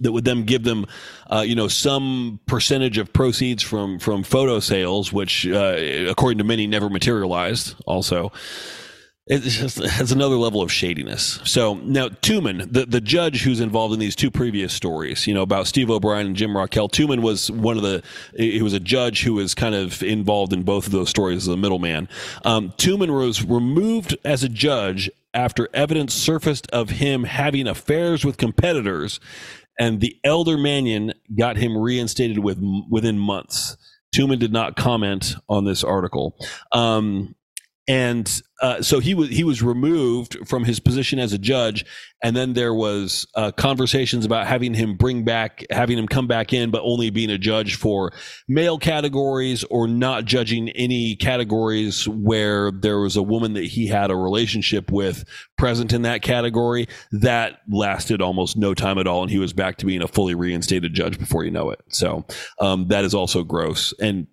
[0.00, 0.86] that would then give them,
[1.30, 5.76] uh, you know, some percentage of proceeds from from photo sales, which, uh,
[6.08, 7.74] according to many, never materialized.
[7.86, 8.32] Also,
[9.26, 11.38] it's just has another level of shadiness.
[11.44, 15.42] So now Tuman, the, the judge who's involved in these two previous stories, you know,
[15.42, 18.02] about Steve O'Brien and Jim Rockell, Tuman was one of the,
[18.36, 21.48] he was a judge who was kind of involved in both of those stories as
[21.48, 22.08] a middleman.
[22.44, 28.36] Um, Tuman was removed as a judge after evidence surfaced of him having affairs with
[28.36, 29.20] competitors,
[29.78, 32.58] and the elder Manion got him reinstated with
[32.90, 33.76] within months.
[34.14, 36.36] Tuman did not comment on this article.
[36.72, 37.34] Um,
[37.92, 41.84] and uh, so he was he was removed from his position as a judge,
[42.22, 46.54] and then there was uh, conversations about having him bring back, having him come back
[46.54, 48.10] in, but only being a judge for
[48.48, 54.10] male categories or not judging any categories where there was a woman that he had
[54.10, 55.24] a relationship with
[55.58, 56.88] present in that category.
[57.10, 60.34] That lasted almost no time at all, and he was back to being a fully
[60.34, 61.82] reinstated judge before you know it.
[61.88, 62.24] So
[62.58, 64.28] um, that is also gross and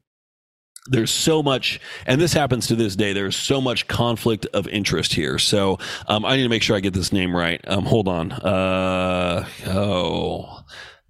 [0.87, 3.13] there's so much, and this happens to this day.
[3.13, 5.37] There's so much conflict of interest here.
[5.37, 5.77] So
[6.07, 7.61] um, I need to make sure I get this name right.
[7.67, 8.31] Um, hold on.
[8.31, 10.63] Uh, oh,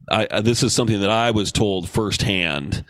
[0.10, 2.84] I, this is something that I was told firsthand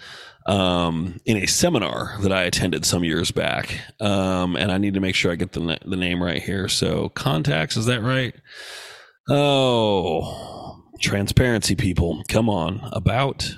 [0.45, 4.99] um, in a seminar that I attended some years back, um, and I need to
[4.99, 6.67] make sure I get the the name right here.
[6.67, 8.33] So contacts, is that right?
[9.29, 13.53] Oh, transparency, people, come on about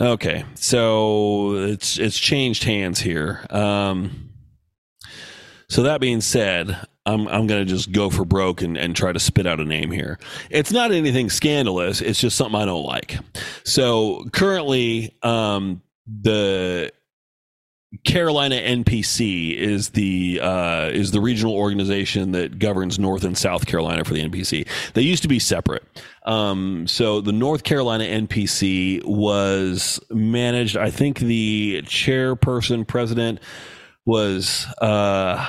[0.00, 3.44] Okay, so it's it's changed hands here.
[3.50, 4.30] Um,
[5.68, 9.18] so that being said, I'm I'm gonna just go for broke and, and try to
[9.18, 10.18] spit out a name here.
[10.50, 12.00] It's not anything scandalous.
[12.00, 13.18] It's just something I don't like.
[13.64, 16.92] So currently, um, the
[18.04, 24.04] Carolina NPC is the uh, is the regional organization that governs North and South Carolina
[24.04, 24.68] for the NPC.
[24.92, 25.84] They used to be separate.
[26.26, 30.76] Um, so the North Carolina NPC was managed.
[30.76, 33.40] I think the chairperson president
[34.04, 35.46] was uh,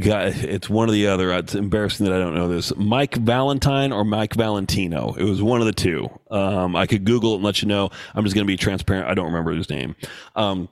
[0.00, 0.26] guy.
[0.28, 1.30] It's one or the other.
[1.32, 2.74] It's embarrassing that I don't know this.
[2.76, 5.12] Mike Valentine or Mike Valentino.
[5.12, 6.08] It was one of the two.
[6.30, 7.90] Um, I could Google it and let you know.
[8.14, 9.08] I'm just going to be transparent.
[9.08, 9.94] I don't remember his name.
[10.34, 10.70] Um,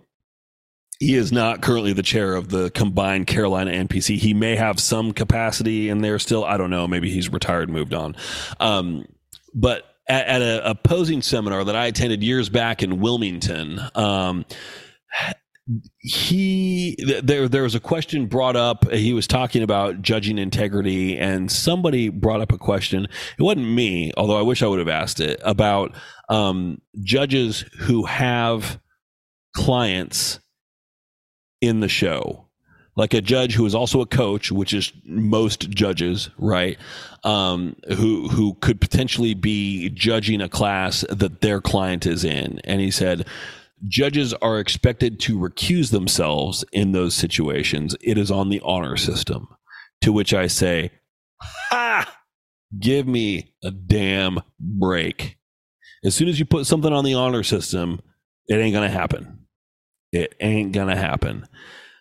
[0.99, 4.17] he is not currently the chair of the combined Carolina NPC.
[4.17, 6.45] He may have some capacity in there still.
[6.45, 6.89] I don't know.
[6.89, 8.17] Maybe he's retired, moved on.
[8.61, 9.07] Um,
[9.55, 14.47] but at, at a opposing seminar that I attended years back in Wilmington, um,
[15.99, 21.51] he there there was a question brought up he was talking about judging integrity and
[21.51, 23.05] somebody brought up a question
[23.37, 25.93] it wasn't me although i wish i would have asked it about
[26.29, 28.81] um, judges who have
[29.57, 30.39] clients
[31.61, 32.47] in the show
[32.97, 36.79] like a judge who is also a coach, which is most judges, right?
[37.25, 42.81] Um, who who could potentially be judging a class that their client is in, and
[42.81, 43.27] he said
[43.87, 47.95] judges are expected to recuse themselves in those situations.
[48.01, 49.49] It is on the honor system.
[50.03, 50.91] To which I say,
[51.41, 52.19] ha!
[52.79, 55.39] Give me a damn break.
[56.05, 58.01] As soon as you put something on the honor system,
[58.49, 59.46] it ain't gonna happen.
[60.17, 61.47] It ain't going to happen.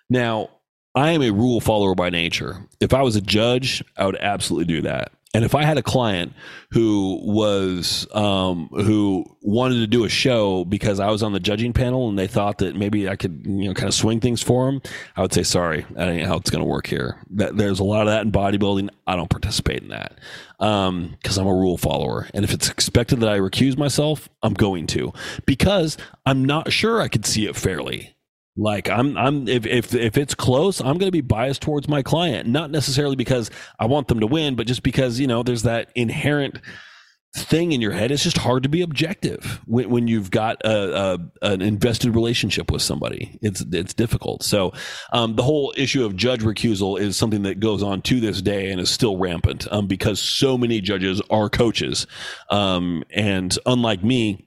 [0.09, 0.49] Now,
[0.95, 2.67] I am a rule follower by nature.
[2.79, 5.11] If I was a judge, I would absolutely do that.
[5.35, 6.31] And if I had a client
[6.71, 11.73] who was um, who wanted to do a show because I was on the judging
[11.73, 14.65] panel and they thought that maybe I could you know kind of swing things for
[14.65, 14.81] them,
[15.17, 17.21] I would say sorry, that ain't how it's going to work here.
[17.31, 18.89] That, there's a lot of that in bodybuilding.
[19.07, 20.17] I don't participate in that
[20.57, 22.29] because um, I'm a rule follower.
[22.33, 25.11] And if it's expected that I recuse myself, I'm going to
[25.45, 28.14] because I'm not sure I could see it fairly.
[28.57, 32.01] Like I'm, I'm if if if it's close, I'm going to be biased towards my
[32.01, 35.63] client, not necessarily because I want them to win, but just because you know there's
[35.63, 36.59] that inherent
[37.35, 38.11] thing in your head.
[38.11, 42.71] It's just hard to be objective when, when you've got a, a, an invested relationship
[42.71, 43.37] with somebody.
[43.41, 44.43] It's it's difficult.
[44.43, 44.71] So
[45.11, 48.71] um, the whole issue of judge recusal is something that goes on to this day
[48.71, 52.07] and is still rampant um, because so many judges are coaches,
[52.49, 54.44] um, and unlike me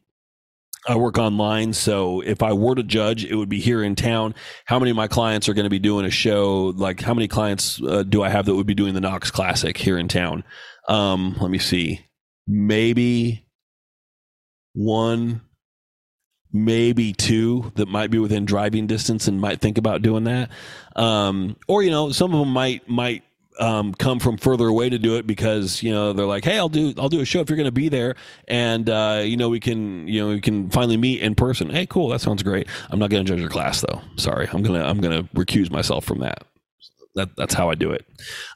[0.86, 4.34] I work online, so if I were to judge, it would be here in town.
[4.64, 6.72] How many of my clients are going to be doing a show?
[6.76, 9.76] Like, how many clients uh, do I have that would be doing the Knox Classic
[9.76, 10.44] here in town?
[10.88, 12.06] Um, let me see.
[12.46, 13.46] Maybe
[14.72, 15.42] one,
[16.52, 20.50] maybe two that might be within driving distance and might think about doing that.
[20.96, 23.24] Um, or you know, some of them might might
[23.58, 26.68] um, come from further away to do it because you know they're like, hey, I'll
[26.68, 29.48] do I'll do a show if you're going to be there, and uh, you know
[29.48, 31.70] we can you know we can finally meet in person.
[31.70, 32.66] Hey, cool, that sounds great.
[32.90, 34.00] I'm not going to judge your class though.
[34.16, 36.44] Sorry, I'm gonna I'm gonna recuse myself from that
[37.18, 38.06] that, that's how I do it.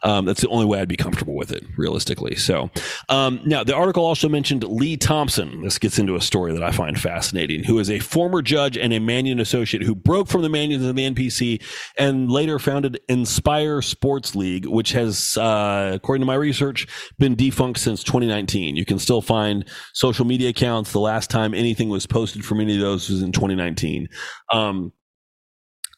[0.02, 2.36] Um, that's the only way I'd be comfortable with it, realistically.
[2.36, 2.70] So,
[3.08, 5.62] um, now the article also mentioned Lee Thompson.
[5.62, 8.92] This gets into a story that I find fascinating, who is a former judge and
[8.92, 11.62] a Manion associate who broke from the Manions and the NPC
[11.98, 16.86] and later founded Inspire Sports League, which has, uh, according to my research,
[17.18, 18.76] been defunct since 2019.
[18.76, 20.92] You can still find social media accounts.
[20.92, 24.08] The last time anything was posted from any of those was in 2019.
[24.50, 24.92] Um,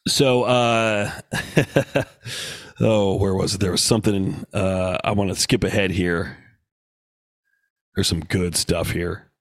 [0.07, 1.11] so, uh,
[2.79, 3.61] oh, where was it?
[3.61, 4.45] There was something.
[4.53, 6.37] Uh, I want to skip ahead here.
[7.95, 9.31] There's some good stuff here.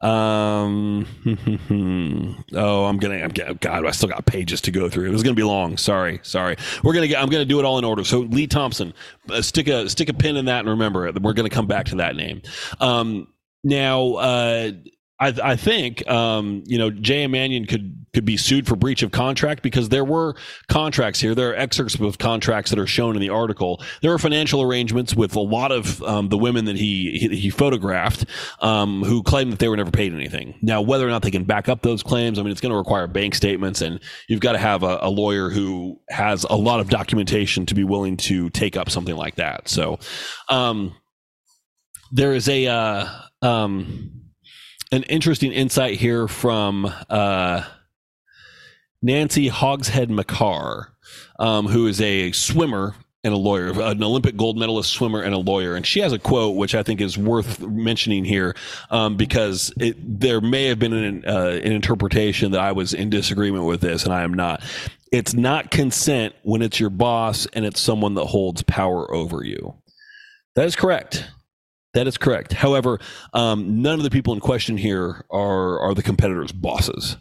[0.00, 1.06] Um,
[2.54, 5.06] oh, I'm gonna, I'm gonna, God, I still got pages to go through.
[5.08, 5.76] It was gonna be long.
[5.76, 6.56] Sorry, sorry.
[6.82, 8.02] We're gonna get, I'm gonna do it all in order.
[8.04, 8.94] So Lee Thompson,
[9.28, 11.20] uh, stick a stick a pin in that and remember it.
[11.20, 12.40] We're gonna come back to that name.
[12.80, 13.28] Um,
[13.62, 14.70] now, uh,
[15.20, 19.12] I, I think um, you know Jay Manion could could be sued for breach of
[19.12, 20.34] contract because there were
[20.68, 21.34] contracts here.
[21.34, 23.82] There are excerpts of contracts that are shown in the article.
[24.02, 27.50] There are financial arrangements with a lot of um, the women that he he, he
[27.50, 28.24] photographed
[28.60, 30.54] um, who claimed that they were never paid anything.
[30.62, 32.78] Now, whether or not they can back up those claims, I mean, it's going to
[32.78, 36.80] require bank statements, and you've got to have a, a lawyer who has a lot
[36.80, 39.68] of documentation to be willing to take up something like that.
[39.68, 39.98] So,
[40.48, 40.94] um,
[42.12, 43.06] there is a uh,
[43.42, 44.19] um,
[44.92, 47.64] an interesting insight here from uh,
[49.02, 50.92] Nancy Hogshead Makar,
[51.38, 55.38] um, who is a swimmer and a lawyer, an Olympic gold medalist swimmer and a
[55.38, 55.76] lawyer.
[55.76, 58.56] And she has a quote which I think is worth mentioning here
[58.90, 63.10] um, because it, there may have been an, uh, an interpretation that I was in
[63.10, 64.62] disagreement with this, and I am not.
[65.12, 69.74] It's not consent when it's your boss and it's someone that holds power over you.
[70.54, 71.26] That is correct.
[71.92, 72.52] That is correct.
[72.52, 73.00] However,
[73.32, 77.16] um, none of the people in question here are are the competitors' bosses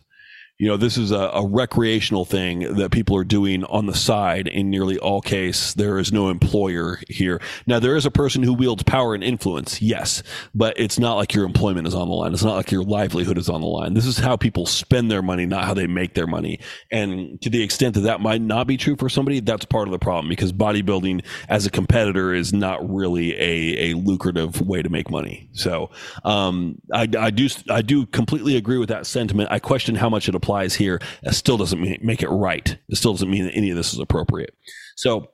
[0.59, 4.45] you know this is a, a, recreational thing that people are doing on the side
[4.45, 5.73] in nearly all case.
[5.73, 7.41] There is no employer here.
[7.65, 10.21] Now there is a person who wields power and influence yes
[10.53, 12.33] but it's not like your employment is on the line.
[12.33, 13.93] It's not like your livelihood is on the line.
[13.93, 16.59] This is how people spend their money not how they make their money.
[16.91, 19.93] And to the extent that that might not be true for somebody that's part of
[19.93, 24.89] the problem because bodybuilding as a competitor is not really a, a lucrative way to
[24.89, 25.49] make money.
[25.53, 25.89] So
[26.25, 29.49] um, I, I do i do completely agree with that sentiment.
[29.51, 32.77] I question how much it applies applies here, it still doesn't mean, make it right.
[32.89, 34.55] It still doesn't mean that any of this is appropriate.
[34.95, 35.31] So,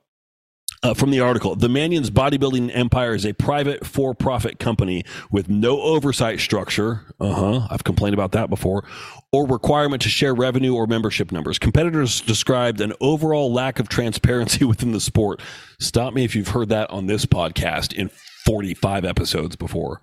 [0.82, 5.80] uh, from the article, the Manion's bodybuilding empire is a private for-profit company with no
[5.80, 7.06] oversight structure.
[7.18, 7.68] Uh huh.
[7.70, 8.84] I've complained about that before,
[9.32, 11.58] or requirement to share revenue or membership numbers.
[11.58, 15.40] Competitors described an overall lack of transparency within the sport.
[15.80, 18.10] Stop me if you've heard that on this podcast in
[18.44, 20.02] 45 episodes before.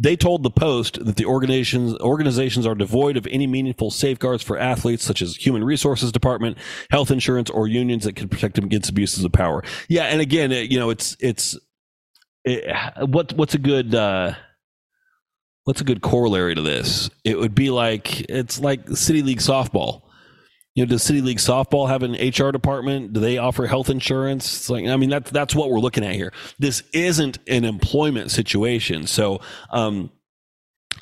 [0.00, 4.58] They told the Post that the organizations organizations are devoid of any meaningful safeguards for
[4.58, 6.56] athletes, such as human resources department,
[6.90, 9.62] health insurance, or unions that can protect them against abuses of power.
[9.88, 11.58] Yeah, and again, it, you know, it's it's
[12.44, 12.64] it,
[13.08, 14.32] what what's a good uh,
[15.64, 17.10] what's a good corollary to this?
[17.22, 20.02] It would be like it's like city league softball
[20.80, 23.12] you know, does City League softball have an HR department?
[23.12, 24.46] Do they offer health insurance?
[24.56, 26.32] It's like, I mean, that's that's what we're looking at here.
[26.58, 29.06] This isn't an employment situation.
[29.06, 30.10] So, um,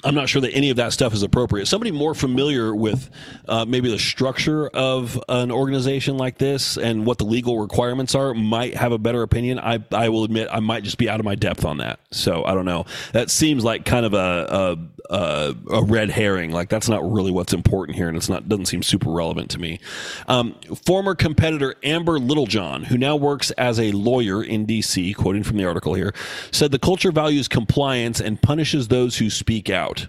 [0.05, 1.67] I'm not sure that any of that stuff is appropriate.
[1.67, 3.11] Somebody more familiar with
[3.49, 8.33] uh, maybe the structure of an organization like this and what the legal requirements are
[8.33, 9.59] might have a better opinion.
[9.59, 11.99] I, I will admit I might just be out of my depth on that.
[12.13, 12.87] So I don't know.
[13.13, 14.79] That seems like kind of a,
[15.11, 16.53] a, a, red herring.
[16.53, 19.59] Like that's not really what's important here, and it's not doesn't seem super relevant to
[19.59, 19.81] me.
[20.29, 20.55] Um,
[20.87, 25.65] former competitor Amber Littlejohn, who now works as a lawyer in D.C., quoting from the
[25.65, 26.15] article here,
[26.51, 30.09] said the culture values compliance and punishes those who speak out out.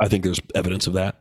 [0.00, 1.16] I think there's evidence of that.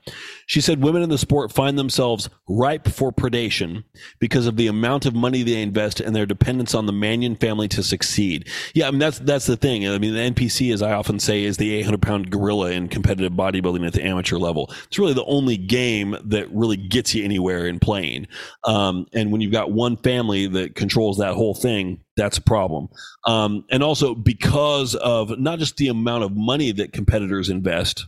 [0.45, 3.83] She said women in the sport find themselves ripe for predation
[4.19, 7.67] because of the amount of money they invest and their dependence on the Manion family
[7.69, 8.47] to succeed.
[8.75, 9.87] Yeah, I mean that's that's the thing.
[9.87, 13.33] I mean the NPC, as I often say, is the 800 pound gorilla in competitive
[13.33, 14.71] bodybuilding at the amateur level.
[14.85, 18.27] It's really the only game that really gets you anywhere in playing.
[18.63, 22.89] Um, and when you've got one family that controls that whole thing, that's a problem.
[23.25, 28.05] Um, and also because of not just the amount of money that competitors invest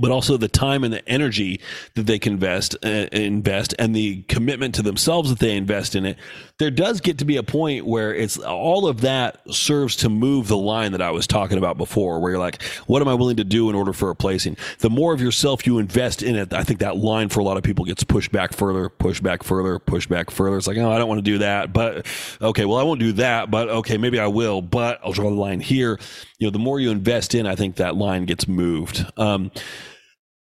[0.00, 1.60] but also the time and the energy
[1.94, 6.04] that they can invest uh, invest and the commitment to themselves that they invest in
[6.04, 6.16] it
[6.58, 10.48] there does get to be a point where it's all of that serves to move
[10.48, 13.36] the line that I was talking about before where you're like what am I willing
[13.36, 14.56] to do in order for a placing?
[14.78, 17.56] The more of yourself you invest in it I think that line for a lot
[17.56, 20.56] of people gets pushed back further pushed back further pushed back further.
[20.56, 22.06] It's like oh I don't want to do that but
[22.40, 25.36] okay well I won't do that but okay maybe I will but I'll draw the
[25.36, 25.98] line here.
[26.38, 29.04] You know the more you invest in I think that line gets moved.
[29.16, 29.50] Um,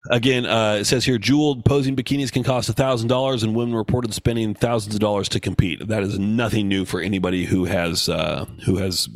[0.09, 4.53] Again, uh, it says here jeweled posing bikinis can cost $1,000 and women reported spending
[4.53, 5.87] thousands of dollars to compete.
[5.87, 9.09] That is nothing new for anybody who has uh, who has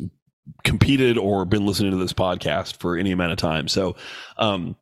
[0.64, 3.68] competed or been listening to this podcast for any amount of time.
[3.68, 3.96] So,
[4.36, 4.76] um,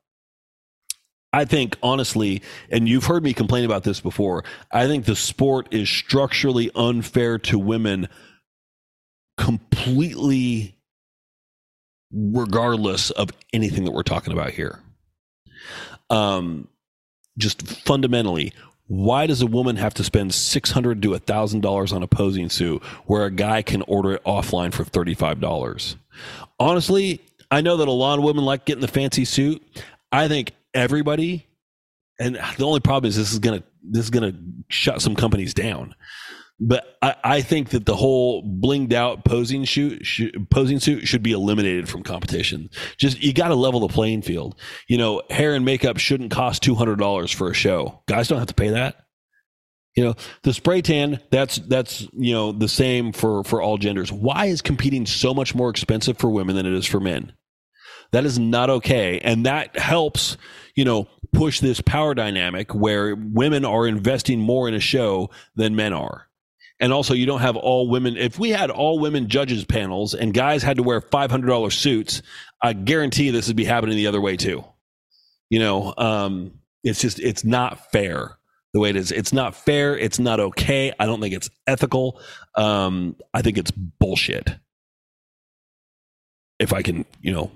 [1.33, 5.69] I think honestly, and you've heard me complain about this before, I think the sport
[5.73, 8.09] is structurally unfair to women
[9.37, 10.75] completely
[12.11, 14.81] regardless of anything that we're talking about here
[16.11, 16.69] um,
[17.37, 18.53] just fundamentally,
[18.89, 22.49] why does a woman have to spend six hundred to thousand dollars on a posing
[22.49, 25.97] suit where a guy can order it offline for thirty five dollars?
[26.59, 29.63] Honestly, I know that a lot of women like getting the fancy suit.
[30.11, 31.47] I think everybody,
[32.19, 34.33] and the only problem is this is gonna this is gonna
[34.69, 35.95] shut some companies down.
[36.61, 40.03] But I, I think that the whole blinged out posing shoot
[40.51, 42.69] posing suit should be eliminated from competition.
[42.97, 44.59] Just you got to level the playing field.
[44.89, 48.03] You know, hair and makeup shouldn't cost two hundred dollars for a show.
[48.07, 49.07] Guys don't have to pay that.
[49.95, 54.11] You know, the spray tan, that's that's you know the same for for all genders.
[54.11, 57.33] Why is competing so much more expensive for women than it is for men?
[58.11, 59.21] That is not okay.
[59.21, 60.39] And that helps,
[60.75, 65.77] you know, push this power dynamic where women are investing more in a show than
[65.77, 66.28] men are
[66.81, 68.17] and also you don't have all women.
[68.17, 72.23] If we had all women judges panels and guys had to wear $500 suits
[72.63, 74.65] i guarantee this would be happening the other way too.
[75.51, 76.53] You know um,
[76.85, 78.37] it's just it's not fair
[78.75, 79.13] the way it is.
[79.13, 79.97] It's not fair.
[79.97, 80.93] It's not okay.
[80.99, 82.21] I don't think it's ethical.
[82.55, 84.57] Um, i think it's bullshit.
[86.59, 87.51] If i can you know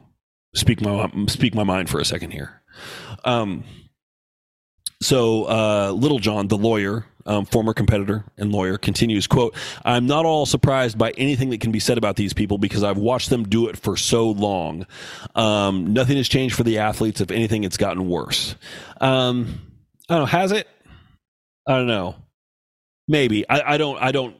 [0.54, 2.62] speak my speak my mind for a second here.
[3.24, 3.64] Um,
[5.02, 10.46] so uh, Littlejohn, the lawyer, um, former competitor and lawyer, continues, quote, I'm not all
[10.46, 13.68] surprised by anything that can be said about these people because I've watched them do
[13.68, 14.86] it for so long.
[15.34, 17.20] Um, nothing has changed for the athletes.
[17.20, 18.54] If anything, it's gotten worse.
[19.00, 19.60] Um,
[20.08, 20.26] I don't know.
[20.26, 20.66] Has it?
[21.66, 22.16] I don't know.
[23.08, 23.48] Maybe.
[23.48, 24.36] I, I don't, I don't,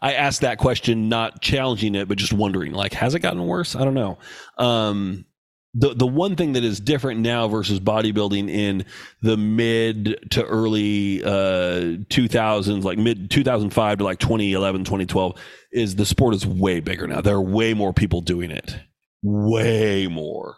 [0.00, 3.76] I asked that question, not challenging it, but just wondering, like, has it gotten worse?
[3.76, 4.18] I don't know.
[4.56, 5.26] Um,
[5.74, 8.84] the the one thing that is different now versus bodybuilding in
[9.22, 15.34] the mid to early uh 2000s like mid 2005 to like 2011 2012
[15.72, 17.20] is the sport is way bigger now.
[17.20, 18.76] There are way more people doing it.
[19.22, 20.56] Way more.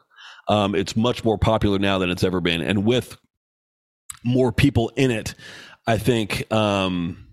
[0.48, 2.62] Um it's much more popular now than it's ever been.
[2.62, 3.18] And with
[4.24, 5.34] more people in it
[5.86, 7.26] i think um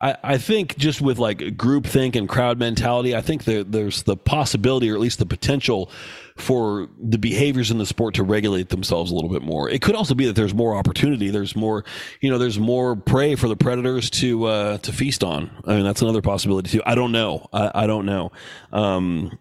[0.00, 4.02] I, I think just with like group think and crowd mentality, I think there, there's
[4.02, 5.90] the possibility or at least the potential
[6.36, 9.68] for the behaviors in the sport to regulate themselves a little bit more.
[9.68, 11.30] It could also be that there's more opportunity.
[11.30, 11.84] There's more,
[12.20, 15.50] you know, there's more prey for the predators to uh, to feast on.
[15.66, 16.82] I mean, that's another possibility too.
[16.84, 17.46] I don't know.
[17.52, 18.32] I, I don't know.
[18.72, 19.38] Um,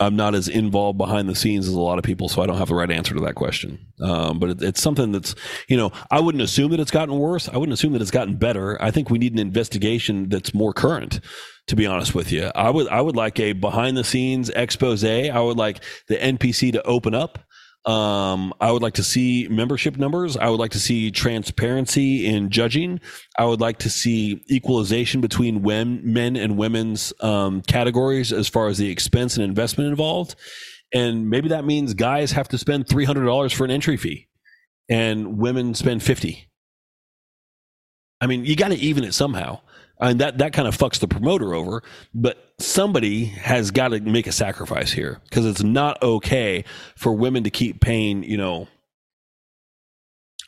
[0.00, 2.58] I'm not as involved behind the scenes as a lot of people, so I don't
[2.58, 3.78] have the right answer to that question.
[4.00, 5.34] Um, but it, it's something that's,
[5.68, 7.48] you know, I wouldn't assume that it's gotten worse.
[7.48, 8.80] I wouldn't assume that it's gotten better.
[8.82, 11.20] I think we need an investigation that's more current.
[11.68, 15.04] To be honest with you, I would I would like a behind the scenes expose.
[15.04, 17.38] I would like the NPC to open up
[17.84, 20.36] um, I would like to see membership numbers.
[20.36, 23.00] I would like to see transparency in judging.
[23.36, 28.68] I would like to see equalization between when, men and women's um, categories as far
[28.68, 30.36] as the expense and investment involved.
[30.92, 34.28] and maybe that means guys have to spend three hundred dollars for an entry fee,
[34.88, 36.48] and women spend fifty.
[38.20, 39.60] I mean, you got to even it somehow.
[40.00, 41.82] Mean, that that kind of fucks the promoter over,
[42.14, 46.64] but somebody has got to make a sacrifice here because it's not okay
[46.96, 48.68] for women to keep paying, you know,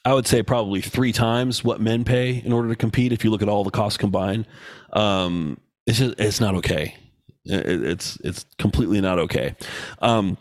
[0.04, 3.12] I would say probably three times what men pay in order to compete.
[3.12, 4.46] If you look at all the costs combined,
[4.92, 6.96] um, it's just, it's not okay.
[7.44, 9.54] It, it's it's completely not okay.
[10.00, 10.36] Um,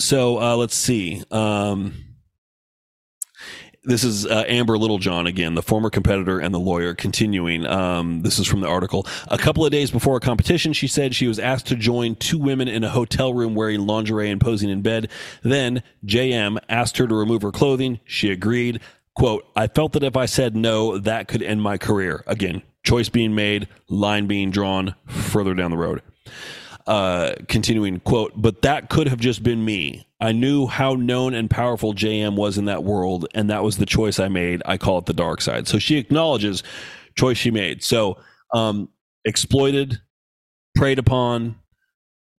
[0.00, 1.22] so uh, let's see.
[1.30, 2.07] Um,
[3.84, 6.94] this is uh, Amber Littlejohn again, the former competitor and the lawyer.
[6.94, 9.06] Continuing, um, this is from the article.
[9.28, 12.38] A couple of days before a competition, she said she was asked to join two
[12.38, 15.10] women in a hotel room wearing lingerie and posing in bed.
[15.42, 18.00] Then JM asked her to remove her clothing.
[18.04, 18.80] She agreed.
[19.14, 23.08] "Quote: I felt that if I said no, that could end my career." Again, choice
[23.08, 26.02] being made, line being drawn further down the road.
[26.88, 30.08] Uh, continuing quote, but that could have just been me.
[30.22, 33.84] I knew how known and powerful JM was in that world, and that was the
[33.84, 34.62] choice I made.
[34.64, 35.68] I call it the dark side.
[35.68, 36.62] So she acknowledges
[37.14, 37.84] choice she made.
[37.84, 38.16] So
[38.54, 38.88] um,
[39.26, 40.00] exploited,
[40.74, 41.56] preyed upon,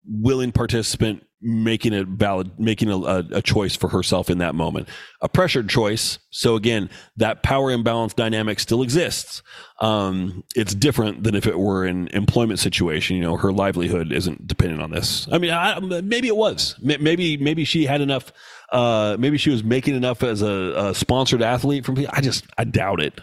[0.03, 4.89] willing participant, making a valid making a, a, choice for herself in that moment.
[5.21, 6.19] A pressured choice.
[6.31, 9.41] So again that power imbalance dynamic still exists.
[9.79, 13.15] Um, it's different than if it were an employment situation.
[13.15, 15.27] You know her livelihood isn't dependent on this.
[15.31, 16.75] I mean I, maybe it was.
[16.81, 18.33] Maybe maybe she had enough
[18.71, 22.63] uh, maybe she was making enough as a, a sponsored athlete from i just i
[22.63, 23.19] doubt it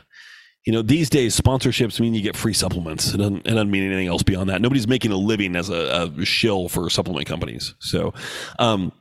[0.67, 3.15] you know, these days sponsorships mean you get free supplements.
[3.15, 4.61] It doesn't, it doesn't mean anything else beyond that.
[4.61, 7.75] Nobody's making a living as a, a shill for supplement companies.
[7.79, 8.13] So,
[8.59, 8.93] um,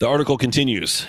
[0.00, 1.06] the article continues,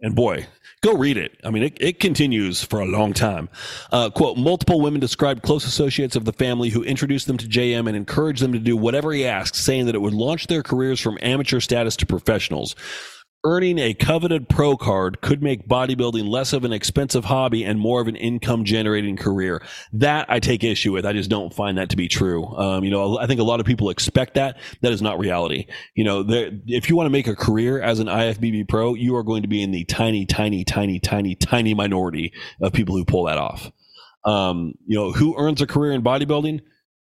[0.00, 0.48] and boy,
[0.82, 1.38] go read it.
[1.44, 3.48] I mean, it, it continues for a long time.
[3.92, 7.86] Uh, quote, multiple women described close associates of the family who introduced them to JM
[7.86, 11.00] and encouraged them to do whatever he asked, saying that it would launch their careers
[11.00, 12.74] from amateur status to professionals.
[13.44, 18.00] Earning a coveted pro card could make bodybuilding less of an expensive hobby and more
[18.00, 19.60] of an income generating career.
[19.92, 21.04] That I take issue with.
[21.04, 22.46] I just don't find that to be true.
[22.56, 24.58] Um, you know, I think a lot of people expect that.
[24.82, 25.66] That is not reality.
[25.96, 29.24] You know, if you want to make a career as an IFBB pro, you are
[29.24, 33.24] going to be in the tiny, tiny, tiny, tiny, tiny minority of people who pull
[33.24, 33.72] that off.
[34.24, 36.60] Um, you know, who earns a career in bodybuilding?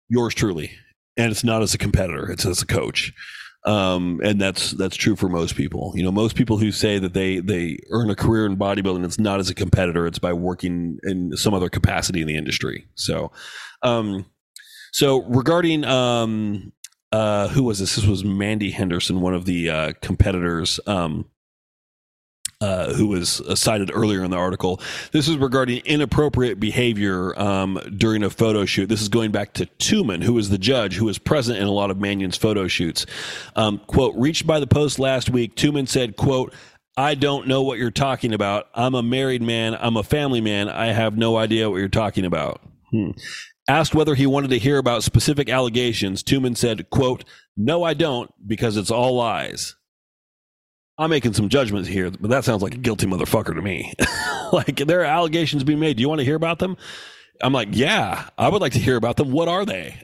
[0.08, 0.72] Yours truly.
[1.16, 3.12] And it's not as a competitor, it's as a coach.
[3.66, 5.92] Um, and that's that's true for most people.
[5.96, 9.18] You know, most people who say that they they earn a career in bodybuilding, it's
[9.18, 12.86] not as a competitor; it's by working in some other capacity in the industry.
[12.94, 13.32] So,
[13.82, 14.26] um,
[14.92, 16.72] so regarding um,
[17.10, 17.96] uh, who was this?
[17.96, 20.80] This was Mandy Henderson, one of the uh, competitors.
[20.86, 21.26] Um,
[22.64, 24.80] uh, who was cited earlier in the article.
[25.12, 28.88] This is regarding inappropriate behavior um, during a photo shoot.
[28.88, 31.70] This is going back to Tuman, who was the judge who was present in a
[31.70, 33.04] lot of Manion's photo shoots.
[33.54, 36.54] Um, quote, reached by the post last week, Tuman said, quote,
[36.96, 38.68] I don't know what you're talking about.
[38.74, 39.76] I'm a married man.
[39.78, 40.70] I'm a family man.
[40.70, 42.62] I have no idea what you're talking about.
[42.90, 43.10] Hmm.
[43.68, 47.24] Asked whether he wanted to hear about specific allegations, Tuman said, quote,
[47.58, 49.76] no, I don't, because it's all lies.
[50.96, 53.92] I'm making some judgments here, but that sounds like a guilty motherfucker to me.
[54.52, 55.96] like there are allegations being made.
[55.96, 56.76] Do you want to hear about them?
[57.42, 59.32] I'm like, yeah, I would like to hear about them.
[59.32, 60.00] What are they?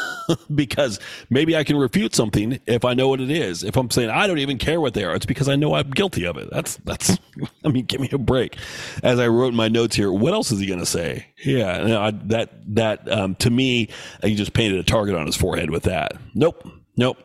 [0.54, 0.98] because
[1.30, 3.62] maybe I can refute something if I know what it is.
[3.62, 5.90] If I'm saying I don't even care what they are, it's because I know I'm
[5.90, 6.50] guilty of it.
[6.50, 7.18] That's that's.
[7.64, 8.56] I mean, give me a break.
[9.04, 11.26] As I wrote in my notes here, what else is he going to say?
[11.44, 13.88] Yeah, I, that that um, to me,
[14.22, 16.16] he just painted a target on his forehead with that.
[16.34, 17.18] Nope, Nope.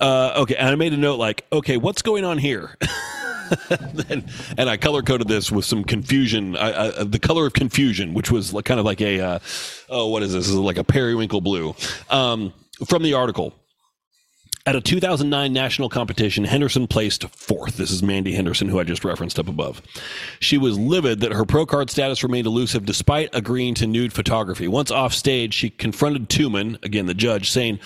[0.00, 2.76] Uh, okay, and I made a note like, okay, what's going on here?
[4.08, 4.24] and,
[4.56, 8.30] and, I color coded this with some confusion, I, I, the color of confusion, which
[8.30, 9.38] was like, kind of like a, uh,
[9.88, 10.48] oh, what is this?
[10.48, 11.74] is like a periwinkle blue
[12.10, 12.52] um,
[12.86, 13.54] from the article.
[14.64, 17.76] At a 2009 national competition, Henderson placed fourth.
[17.76, 19.82] This is Mandy Henderson, who I just referenced up above.
[20.38, 24.68] She was livid that her pro card status remained elusive despite agreeing to nude photography.
[24.68, 27.80] Once off stage, she confronted Tuman, again the judge, saying,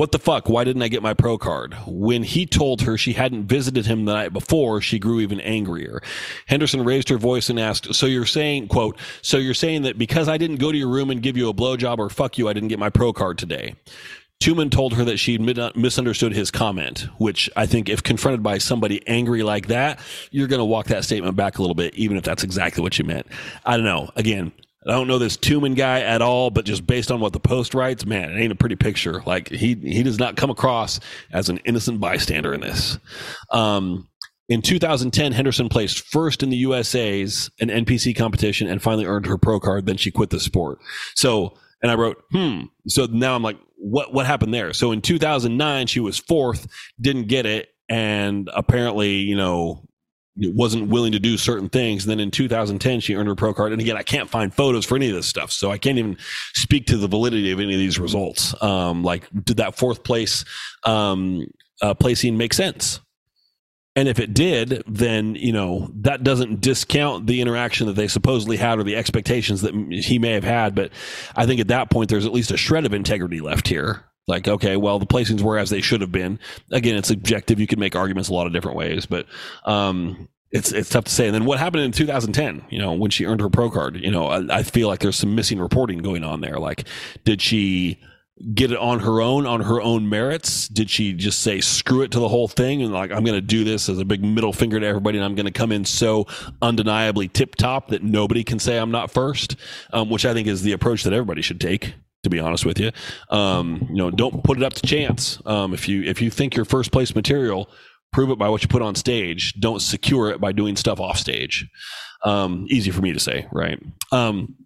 [0.00, 0.48] what the fuck?
[0.48, 1.76] Why didn't I get my pro card?
[1.86, 6.00] When he told her she hadn't visited him the night before, she grew even angrier.
[6.46, 10.26] Henderson raised her voice and asked, So you're saying, quote, so you're saying that because
[10.26, 12.54] I didn't go to your room and give you a blowjob or fuck you, I
[12.54, 13.74] didn't get my pro card today?
[14.42, 19.06] Tuman told her that she misunderstood his comment, which I think if confronted by somebody
[19.06, 22.24] angry like that, you're going to walk that statement back a little bit, even if
[22.24, 23.26] that's exactly what you meant.
[23.66, 24.08] I don't know.
[24.16, 24.52] Again,
[24.86, 27.74] I don't know this Tuman guy at all, but just based on what the post
[27.74, 29.22] writes, man, it ain't a pretty picture.
[29.26, 31.00] Like he he does not come across
[31.32, 32.98] as an innocent bystander in this.
[33.50, 34.08] Um,
[34.48, 39.38] in 2010, Henderson placed first in the USA's an NPC competition and finally earned her
[39.38, 39.86] pro card.
[39.86, 40.78] Then she quit the sport.
[41.14, 42.62] So And I wrote, hmm.
[42.88, 44.72] So now I'm like, what what happened there?
[44.72, 46.66] So in 2009, she was fourth,
[47.00, 49.88] didn't get it, and apparently, you know,
[50.36, 52.04] wasn't willing to do certain things.
[52.04, 53.72] And then in 2010, she earned her pro card.
[53.72, 56.16] And again, I can't find photos for any of this stuff, so I can't even
[56.54, 58.60] speak to the validity of any of these results.
[58.62, 60.44] Um, like, did that fourth place
[60.84, 61.46] um,
[61.82, 63.00] uh, placing make sense?
[63.96, 68.56] And if it did, then you know that doesn't discount the interaction that they supposedly
[68.56, 70.76] had or the expectations that he may have had.
[70.76, 70.92] But
[71.34, 74.04] I think at that point, there's at least a shred of integrity left here.
[74.26, 76.38] Like, okay, well, the placings were as they should have been.
[76.70, 77.58] Again, it's objective.
[77.58, 79.26] You can make arguments a lot of different ways, but
[79.64, 81.26] um, it's it's tough to say.
[81.26, 82.64] And then what happened in 2010?
[82.70, 83.96] You know, when she earned her pro card.
[83.96, 86.58] You know, I, I feel like there's some missing reporting going on there.
[86.58, 86.86] Like,
[87.24, 87.98] did she?
[88.54, 92.10] get it on her own on her own merits did she just say screw it
[92.10, 94.52] to the whole thing and like i'm going to do this as a big middle
[94.52, 96.26] finger to everybody and i'm going to come in so
[96.62, 99.56] undeniably tip top that nobody can say i'm not first
[99.92, 101.92] um, which i think is the approach that everybody should take
[102.22, 102.90] to be honest with you.
[103.30, 105.40] Um, you know don't put it up to chance.
[105.46, 107.68] Um, if you if you think you're first place material
[108.12, 109.54] prove it by what you put on stage.
[109.60, 111.68] Don't secure it by doing stuff off stage.
[112.24, 113.80] Um, easy for me to say right?
[114.12, 114.56] Um,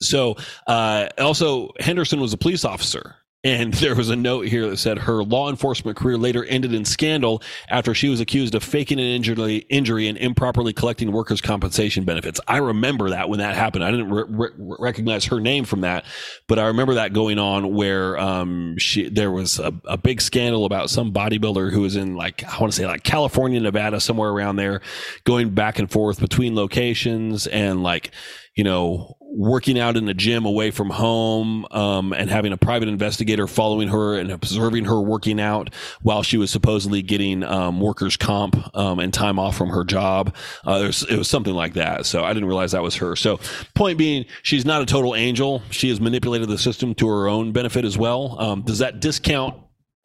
[0.00, 3.16] so, uh, also, Henderson was a police officer.
[3.44, 6.84] And there was a note here that said her law enforcement career later ended in
[6.84, 12.04] scandal after she was accused of faking an injury, injury and improperly collecting workers' compensation
[12.04, 12.40] benefits.
[12.48, 13.84] I remember that when that happened.
[13.84, 16.04] I didn't re- re- recognize her name from that,
[16.46, 20.64] but I remember that going on where um, she there was a, a big scandal
[20.64, 24.30] about some bodybuilder who was in like I want to say like California, Nevada, somewhere
[24.30, 24.80] around there,
[25.24, 28.10] going back and forth between locations and like
[28.58, 32.88] you know working out in the gym away from home um, and having a private
[32.88, 38.16] investigator following her and observing her working out while she was supposedly getting um, workers
[38.16, 40.34] comp um, and time off from her job.
[40.66, 42.04] Uh, it was something like that.
[42.04, 43.14] So i didn't realize that was her.
[43.14, 43.38] So
[43.76, 45.62] point being she's not a total angel.
[45.70, 48.40] She has manipulated the system to her own benefit as well.
[48.40, 49.54] Um, does that discount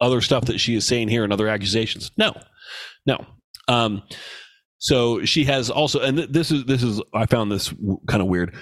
[0.00, 2.12] other stuff that she is saying here and other accusations?
[2.16, 2.34] No.
[3.04, 3.26] No.
[3.66, 4.02] Um,
[4.84, 7.72] so she has also, and this is this is I found this
[8.06, 8.54] kind of weird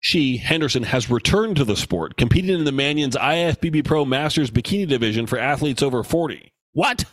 [0.00, 4.88] she, Henderson, has returned to the sport, competing in the Manion's IFBB Pro Masters Bikini
[4.88, 6.52] Division for athletes over 40.
[6.72, 7.04] What?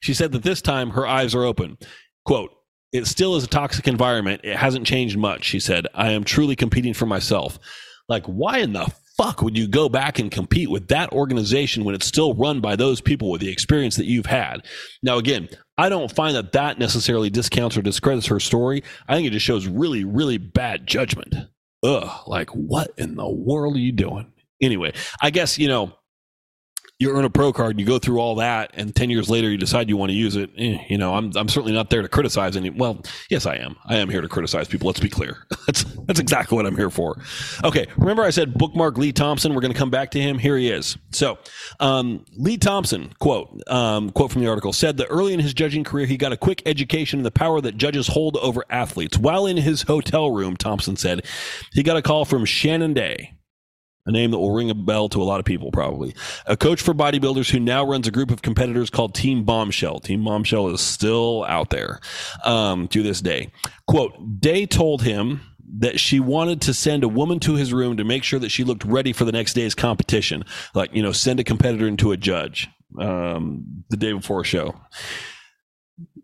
[0.00, 1.76] She said that this time her eyes are open.
[2.24, 2.50] Quote,
[2.92, 4.40] it still is a toxic environment.
[4.42, 5.86] It hasn't changed much, she said.
[5.94, 7.58] I am truly competing for myself.
[8.08, 11.94] Like, why in the fuck would you go back and compete with that organization when
[11.94, 14.66] it's still run by those people with the experience that you've had?
[15.02, 15.48] Now, again,
[15.78, 18.82] I don't find that that necessarily discounts or discredits her story.
[19.08, 21.34] I think it just shows really, really bad judgment
[21.86, 24.32] ugh, like what in the world are you doing?
[24.60, 24.92] Anyway,
[25.22, 25.92] I guess, you know,
[26.98, 29.58] you earn a pro card you go through all that and 10 years later you
[29.58, 32.08] decide you want to use it eh, you know I'm, I'm certainly not there to
[32.08, 33.76] criticize any well yes i am.
[33.86, 35.46] I am here to criticize people let's be clear.
[35.66, 37.20] That's that's exactly what i'm here for.
[37.64, 39.52] Okay remember i said bookmark lee thompson?
[39.52, 40.38] We're going to come back to him?
[40.38, 40.96] Here he is.
[41.10, 41.38] So
[41.80, 45.84] um, lee thompson quote um, quote from the article said that early in his judging
[45.84, 49.18] career he got a quick education in the power that judges hold over athletes.
[49.18, 51.26] While in his hotel room thompson said
[51.72, 53.35] he got a call from Shannon Dey
[54.06, 56.14] a name that will ring a bell to a lot of people probably.
[56.46, 60.00] A coach for bodybuilders who now runs a group of competitors called Team Bombshell.
[60.00, 62.00] Team Bombshell is still out there
[62.44, 63.50] um, to this day.
[63.86, 65.40] Quote, Dey told him
[65.78, 68.64] that she wanted to send a woman to his room to make sure that she
[68.64, 70.44] looked ready for the next day's competition.
[70.74, 74.80] Like, you know, send a competitor into a judge um, the day before a show.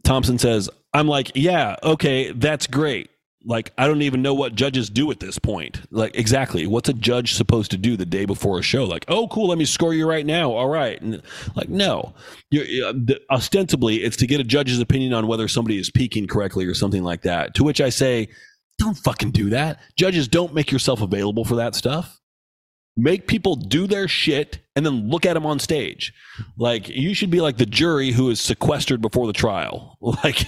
[0.05, 3.11] Thompson says, I'm like, yeah, okay, that's great
[3.45, 5.81] like I don't even know what judges do at this point.
[5.91, 8.85] Like exactly, what's a judge supposed to do the day before a show?
[8.85, 10.53] Like, oh, cool, let me score you right now.
[10.53, 11.23] All right, and
[11.55, 12.15] like no,
[12.51, 12.93] You're,
[13.31, 17.03] ostensibly it's to get a judge's opinion on whether somebody is peaking correctly or something
[17.03, 17.55] like that.
[17.55, 18.29] To which I say,
[18.79, 19.81] don't fucking do that.
[19.97, 22.21] Judges don't make yourself available for that stuff
[22.97, 26.13] make people do their shit and then look at them on stage.
[26.57, 29.99] Like you should be like the jury who is sequestered before the trial.
[30.25, 30.47] Like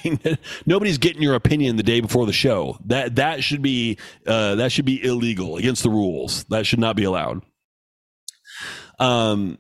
[0.66, 2.76] nobody's getting your opinion the day before the show.
[2.86, 6.44] That that should be uh, that should be illegal against the rules.
[6.44, 7.42] That should not be allowed.
[8.98, 9.58] Um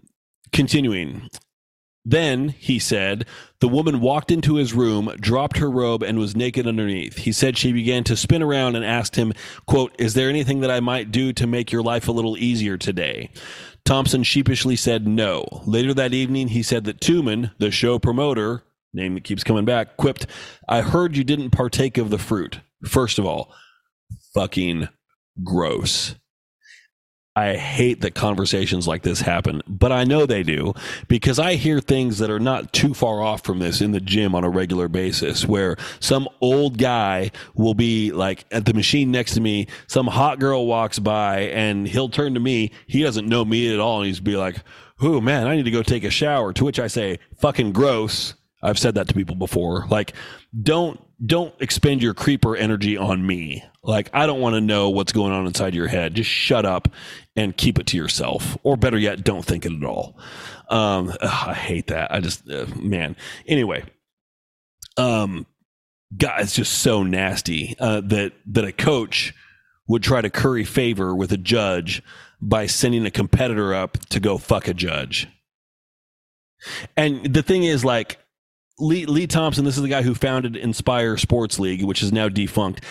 [0.52, 1.28] continuing
[2.04, 3.24] then, he said,
[3.60, 7.16] the woman walked into his room, dropped her robe, and was naked underneath.
[7.16, 9.32] He said she began to spin around and asked him,
[9.66, 12.76] quote, Is there anything that I might do to make your life a little easier
[12.76, 13.30] today?
[13.86, 15.62] Thompson sheepishly said no.
[15.64, 19.96] Later that evening, he said that Tuman, the show promoter, name that keeps coming back,
[19.96, 20.26] quipped,
[20.68, 22.60] I heard you didn't partake of the fruit.
[22.86, 23.52] First of all,
[24.34, 24.88] fucking
[25.42, 26.16] gross.
[27.36, 30.72] I hate that conversations like this happen, but I know they do
[31.08, 34.36] because I hear things that are not too far off from this in the gym
[34.36, 39.34] on a regular basis where some old guy will be like at the machine next
[39.34, 42.70] to me, some hot girl walks by and he'll turn to me.
[42.86, 43.98] He doesn't know me at all.
[43.98, 44.58] And he's be like,
[45.00, 46.52] Oh man, I need to go take a shower.
[46.52, 48.34] To which I say, fucking gross.
[48.62, 49.86] I've said that to people before.
[49.90, 50.14] Like,
[50.62, 53.64] don't don't expend your creeper energy on me.
[53.82, 56.14] Like, I don't want to know what's going on inside your head.
[56.14, 56.88] Just shut up
[57.36, 58.56] and keep it to yourself.
[58.62, 60.18] Or better yet, don't think it at all.
[60.68, 62.12] Um, ugh, I hate that.
[62.12, 63.16] I just, uh, man.
[63.46, 63.84] Anyway,
[64.96, 65.46] um,
[66.16, 69.34] God, it's just so nasty uh, that that a coach
[69.86, 72.02] would try to curry favor with a judge
[72.40, 75.28] by sending a competitor up to go fuck a judge.
[76.96, 78.18] And the thing is, like,
[78.78, 82.28] Lee, Lee Thompson, this is the guy who founded Inspire Sports League, which is now
[82.28, 82.82] defunct.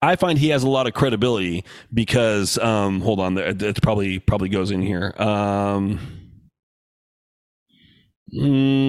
[0.00, 4.48] I find he has a lot of credibility because, um, hold on, it probably probably
[4.48, 5.14] goes in here.
[5.16, 6.00] Um,
[8.34, 8.84] mm,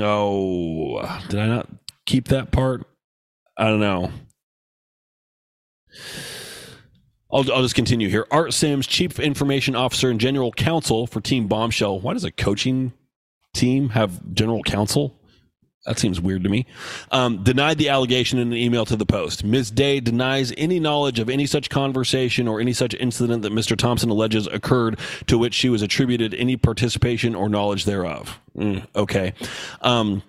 [0.00, 1.68] oh, did I not
[2.06, 2.86] keep that part?
[3.56, 4.12] I don't know.
[7.30, 8.26] I'll, I'll just continue here.
[8.30, 12.00] Art Sims, Chief Information Officer and General Counsel for Team Bombshell.
[12.00, 12.92] Why does a coaching
[13.54, 15.18] team have general counsel?
[15.86, 16.66] That seems weird to me.
[17.10, 19.42] Um, denied the allegation in an email to the Post.
[19.42, 19.70] Ms.
[19.70, 23.74] Dey denies any knowledge of any such conversation or any such incident that Mr.
[23.74, 28.38] Thompson alleges occurred to which she was attributed any participation or knowledge thereof.
[28.54, 29.32] Mm, okay.
[29.80, 30.22] Um,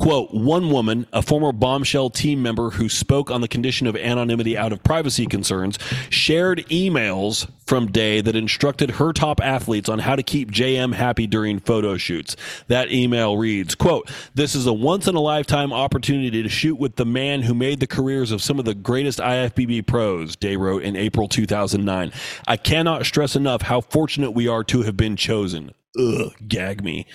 [0.00, 4.56] Quote, one woman, a former bombshell team member who spoke on the condition of anonymity
[4.56, 5.78] out of privacy concerns,
[6.08, 11.26] shared emails from Dey that instructed her top athletes on how to keep JM happy
[11.26, 12.34] during photo shoots.
[12.68, 16.96] That email reads, quote, this is a once in a lifetime opportunity to shoot with
[16.96, 20.82] the man who made the careers of some of the greatest IFBB pros, Dey wrote
[20.82, 22.10] in April 2009.
[22.48, 27.06] I cannot stress enough how fortunate we are to have been chosen ugh, gag me.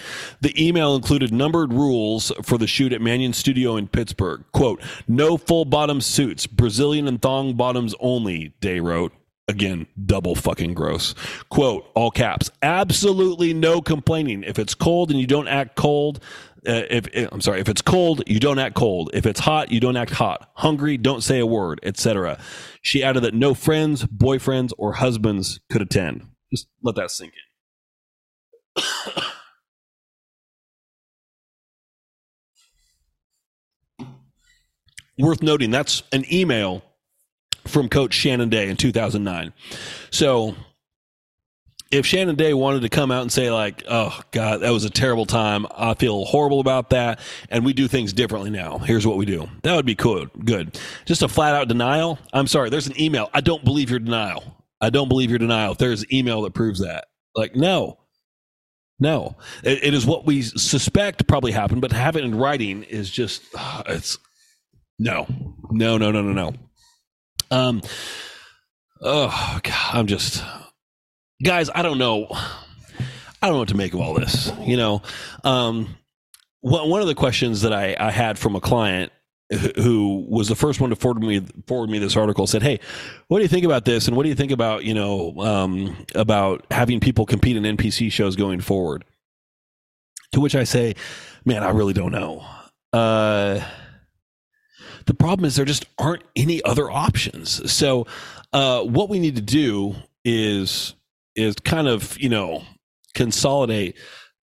[0.42, 4.44] The email included numbered rules for the shoot at Manion Studio in Pittsburgh.
[4.54, 9.14] Quote, no full bottom suits, Brazilian and thong bottoms only, Dey wrote.
[9.48, 11.14] Again, double fucking gross.
[11.50, 14.42] Quote, all caps, absolutely no complaining.
[14.42, 16.20] If it's cold and you don't act cold,
[16.68, 19.12] uh, if, I'm sorry, if it's cold, you don't act cold.
[19.14, 20.50] If it's hot, you don't act hot.
[20.56, 22.40] Hungry, don't say a word, etc.
[22.82, 26.26] She added that no friends, boyfriends, or husbands could attend.
[26.52, 27.45] Just let that sink in.
[35.18, 36.84] Worth noting, that's an email
[37.66, 39.54] from Coach Shannon Dey in 2009.
[40.12, 40.56] So
[41.92, 44.90] if Shannon Dey wanted to come out and say like, "Oh God, that was a
[44.90, 45.66] terrible time.
[45.76, 47.20] I feel horrible about that,
[47.50, 48.80] and we do things differently now.
[48.80, 50.26] Here's what we do." That would be cool.
[50.44, 50.80] Good.
[51.06, 52.20] Just a flat out denial.
[52.34, 52.70] I'm sorry.
[52.70, 53.30] There's an email.
[53.34, 54.44] I don't believe your denial.
[54.82, 55.74] I don't believe your denial.
[55.74, 57.06] There's email that proves that,
[57.36, 57.98] like, no,
[59.00, 63.10] no, it, it is what we suspect probably happened, but have it in writing is
[63.10, 64.18] just uh, it's
[64.98, 65.28] no,
[65.72, 66.54] no, no, no, no, no.
[67.52, 67.82] Um,
[69.02, 70.44] oh God, I'm just
[71.44, 71.70] guys.
[71.74, 72.28] I don't know.
[73.42, 74.52] I don't know what to make of all this.
[74.62, 75.02] You know,
[75.44, 75.98] um,
[76.62, 79.12] one of the questions that I, I had from a client
[79.78, 82.80] who was the first one to forward me forward me this article said, "Hey,
[83.28, 84.08] what do you think about this?
[84.08, 88.12] And what do you think about you know um, about having people compete in NPC
[88.12, 89.06] shows going forward?"
[90.34, 90.96] To which I say,
[91.46, 92.46] "Man, I really don't know."
[92.92, 93.62] Uh,
[95.06, 97.72] the problem is there just aren't any other options.
[97.72, 98.08] So,
[98.52, 100.96] uh, what we need to do is
[101.36, 102.64] is kind of you know
[103.14, 103.96] consolidate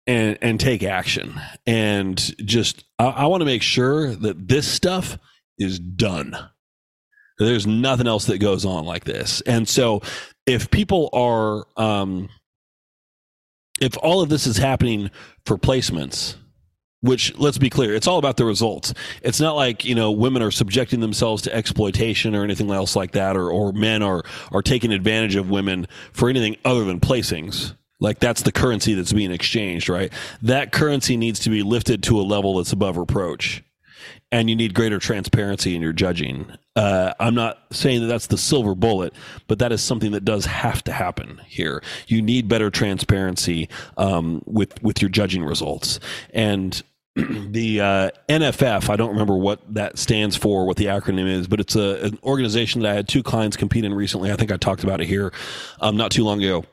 [0.07, 1.39] and and take action.
[1.65, 5.17] And just I, I want to make sure that this stuff
[5.59, 6.37] is done.
[7.37, 10.01] There's nothing else that goes on like this, and so
[10.47, 12.29] if people are um,
[13.79, 15.11] if all of this is happening
[15.45, 16.35] for placements
[17.01, 18.93] which let's be clear it's all about the results.
[19.21, 23.11] It's not like you know women are subjecting themselves to exploitation or anything else like
[23.11, 27.75] that or, or men are are taking advantage of women for anything other than placings
[27.99, 30.11] like that's the currency that's being exchanged, right?
[30.41, 33.63] That currency needs to be lifted to a level that's above reproach.
[34.31, 36.51] And you need greater transparency in your judging.
[36.75, 39.13] Uh, I'm not saying that that's the silver bullet,
[39.47, 41.81] but that is something that does have to happen here.
[42.07, 45.99] You need better transparency um, with with your judging results.
[46.33, 46.81] And
[47.15, 51.59] the uh, NFF, I don't remember what that stands for, what the acronym is, but
[51.59, 54.31] it's a, an organization that I had two clients compete in recently.
[54.31, 55.33] I think I talked about it here
[55.79, 56.65] um, not too long ago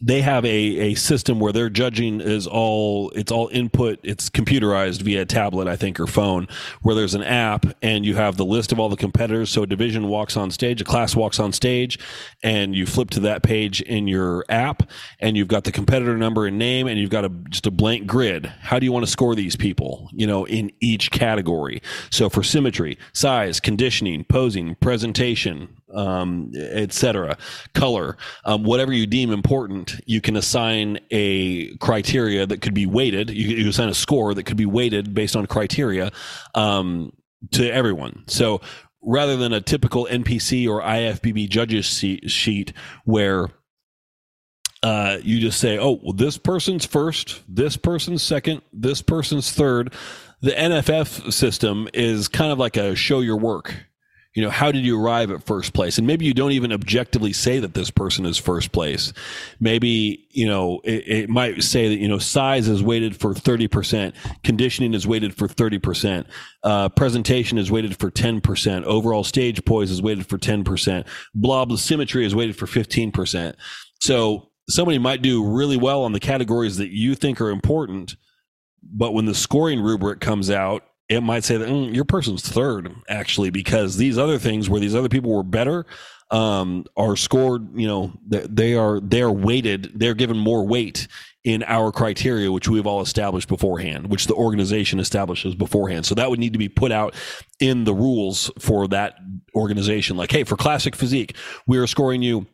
[0.00, 5.02] they have a, a system where their judging is all it's all input it's computerized
[5.02, 6.46] via tablet i think or phone
[6.82, 9.50] where there's an app and you have the list of all the competitors.
[9.50, 11.98] So a division walks on stage a class walks on stage
[12.42, 14.82] and you flip to that page in your app
[15.20, 18.06] and you've got the competitor number and name and you've got a just a blank
[18.06, 18.46] grid.
[18.46, 21.82] How do you want to score these people you know in each category?
[22.10, 27.36] So for symmetry size conditioning posing presentation um, etc.
[27.74, 33.30] Color, um, whatever you deem important, you can assign a criteria that could be weighted.
[33.30, 36.10] You, you assign a score that could be weighted based on criteria
[36.54, 37.12] um,
[37.52, 38.24] to everyone.
[38.26, 38.60] So
[39.02, 42.72] rather than a typical NPC or IFBB judges sheet
[43.04, 43.48] where
[44.82, 49.92] uh, you just say, oh, well, this person's first, this person's second, this person's third.
[50.40, 53.74] The NFF system is kind of like a show your work
[54.38, 55.98] you know how did you arrive at first place?
[55.98, 59.12] And maybe you don't even objectively say that this person is first place.
[59.58, 64.14] Maybe you know it, it might say that you know size is weighted for 30%
[64.44, 66.24] conditioning is weighted for 30%
[66.62, 72.24] uh, presentation is weighted for 10% overall stage poise is weighted for 10% blob symmetry
[72.24, 73.56] is weighted for 15%
[74.00, 78.14] so somebody might do really well on the categories that you think are important
[78.84, 82.94] but when the scoring rubric comes out it might say that mm, your person's third
[83.08, 85.86] actually because these other things where these other people were better
[86.30, 91.08] um, are scored you know they are they're weighted they're given more weight
[91.44, 96.04] in our criteria which we've all established beforehand which the organization establishes beforehand.
[96.04, 97.14] So that would need to be put out
[97.60, 99.14] in the rules for that
[99.54, 100.16] organization.
[100.16, 101.34] Like hey for classic physique
[101.66, 102.46] we are scoring you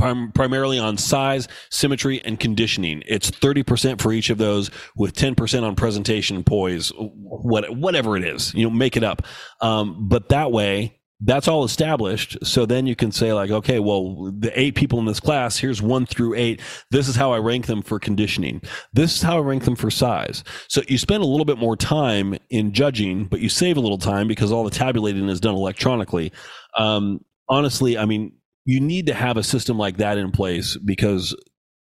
[0.00, 3.02] prim- primarily on size, symmetry, and conditioning.
[3.06, 8.54] It's 30% for each of those with 10% on presentation poise, what, whatever it is,
[8.54, 9.22] you know, make it up.
[9.60, 12.38] Um, but that way, that's all established.
[12.42, 15.82] So then you can say like, okay, well, the eight people in this class, here's
[15.82, 16.62] one through eight.
[16.90, 18.62] This is how I rank them for conditioning.
[18.94, 20.42] This is how I rank them for size.
[20.68, 23.98] So you spend a little bit more time in judging, but you save a little
[23.98, 26.32] time because all the tabulating is done electronically.
[26.78, 28.32] Um, honestly, I mean,
[28.64, 31.34] you need to have a system like that in place because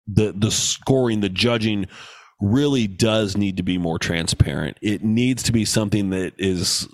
[0.07, 1.87] the the scoring, the judging
[2.41, 4.79] really does need to be more transparent.
[4.81, 6.89] It needs to be something that is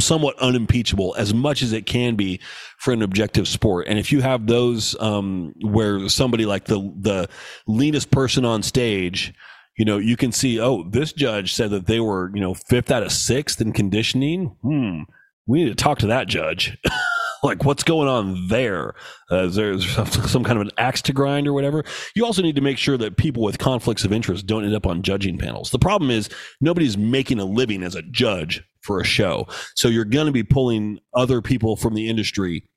[0.00, 2.40] somewhat unimpeachable as much as it can be
[2.78, 3.86] for an objective sport.
[3.88, 7.28] And if you have those um, where somebody like the the
[7.66, 9.32] leanest person on stage,
[9.78, 12.90] you know, you can see, oh, this judge said that they were, you know, fifth
[12.90, 14.56] out of sixth in conditioning.
[14.62, 15.02] Hmm,
[15.46, 16.76] we need to talk to that judge.
[17.42, 18.94] like what's going on there?
[19.30, 21.84] Uh, is there some kind of an axe to grind or whatever?
[22.14, 24.86] You also need to make sure that people with conflicts of interest don't end up
[24.86, 25.70] on judging panels.
[25.70, 26.28] The problem is
[26.60, 29.46] nobody's making a living as a judge for a show.
[29.74, 32.68] So you're going to be pulling other people from the industry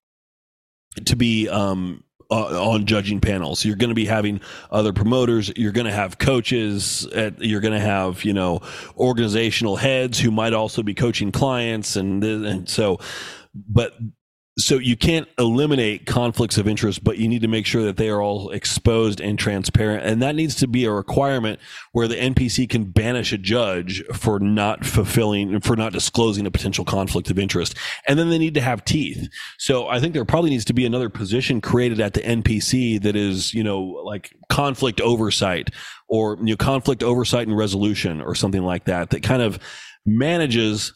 [1.06, 3.64] to be um, uh, on judging panels.
[3.66, 4.42] You're going to be having
[4.72, 5.52] other promoters.
[5.56, 7.06] You're going to have coaches.
[7.14, 8.62] At, you're going to have you know
[8.98, 13.00] organizational heads who might also be coaching clients, and and so.
[13.54, 13.94] But
[14.58, 18.10] so you can't eliminate conflicts of interest but you need to make sure that they
[18.10, 20.06] are all exposed and transparent.
[20.06, 21.60] And that needs to be a requirement
[21.92, 26.86] where the npc can banish a judge for not fulfilling for not disclosing a potential
[26.86, 27.76] conflict of interest.
[28.08, 29.28] And then they need to have teeth.
[29.58, 33.16] So i think there probably needs to be another position created at the npc that
[33.16, 35.70] is you know like conflict oversight
[36.08, 39.60] or you know conflict oversight and resolution or something like that that kind of
[40.06, 40.94] manages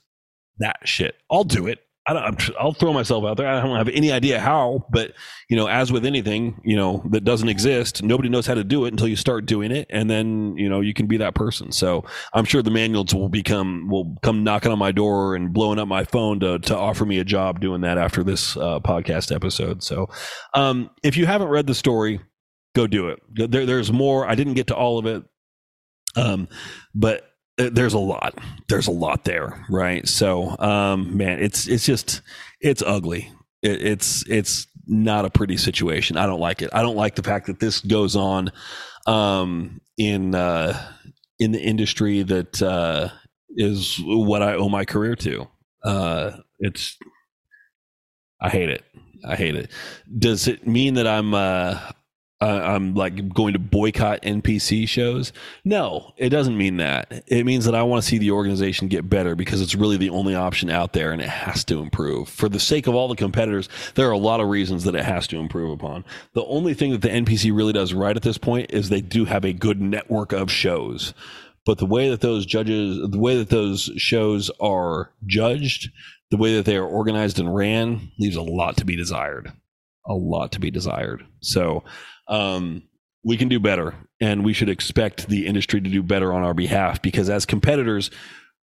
[0.59, 1.15] that shit.
[1.29, 1.79] I'll do it
[2.15, 3.47] I will throw myself out there.
[3.47, 5.13] I don't have any idea how, but
[5.49, 8.85] you know, as with anything, you know, that doesn't exist, nobody knows how to do
[8.85, 11.71] it until you start doing it, and then you know you can be that person.
[11.71, 15.79] So I'm sure the Manions will become will come knocking on my door and blowing
[15.79, 19.35] up my phone to to offer me a job doing that after this uh, podcast
[19.35, 19.83] episode.
[19.83, 20.09] So
[20.53, 22.21] um, if you haven't read the story,
[22.73, 23.19] go do it.
[23.51, 24.27] There, there's more.
[24.27, 25.23] I didn't get to all of it,
[26.15, 26.47] um,
[26.95, 28.37] but there's a lot.
[28.67, 30.07] There's a lot there right?
[30.07, 32.21] So um man it's it's just
[32.61, 33.31] it's ugly.
[33.61, 36.17] It, it's it's not a pretty situation.
[36.17, 36.69] I don't like it.
[36.73, 38.51] I don't like the fact that this goes on
[39.05, 40.79] um in uh
[41.39, 43.09] in the industry that uh
[43.55, 45.47] is what i owe my career to.
[45.83, 46.97] Uh it's
[48.41, 48.83] i hate it.
[49.27, 49.71] I hate it.
[50.17, 51.79] Does it mean that i'm uh
[52.39, 55.33] uh, I'm like going to boycott NPC shows.
[55.65, 57.23] No, it doesn't mean that.
[57.25, 60.11] It means that I want to see the organization get better because it's really the
[60.11, 62.29] only option out there and it has to improve.
[62.29, 65.03] For the sake of all the competitors, there are a lot of reasons that it
[65.03, 66.05] has to improve upon.
[66.33, 69.25] The only thing that the NPC really does right at this point is they do
[69.25, 71.15] have a good network of shows.
[71.65, 75.89] But the way that those judges, the way that those shows are judged,
[76.29, 79.51] the way that they are organized and ran leaves a lot to be desired.
[80.05, 81.25] A lot to be desired.
[81.41, 81.83] So,
[82.27, 82.83] um,
[83.23, 86.53] we can do better, and we should expect the industry to do better on our
[86.53, 88.09] behalf because as competitors,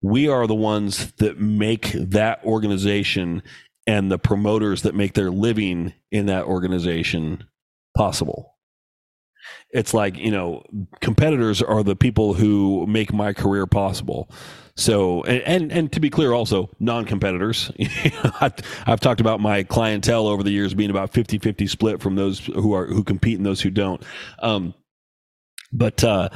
[0.02, 3.42] we are the ones that make that organization
[3.86, 7.44] and the promoters that make their living in that organization
[7.96, 8.54] possible.
[9.70, 10.64] It's like you know
[11.00, 14.30] competitors are the people who make my career possible
[14.76, 17.70] so and and, and to be clear also non-competitors.
[18.86, 22.74] I've talked about my clientele over the years being about 50-50 split from those who
[22.74, 24.02] are who compete and those who don't.
[24.40, 24.74] Um,
[25.72, 26.28] but uh,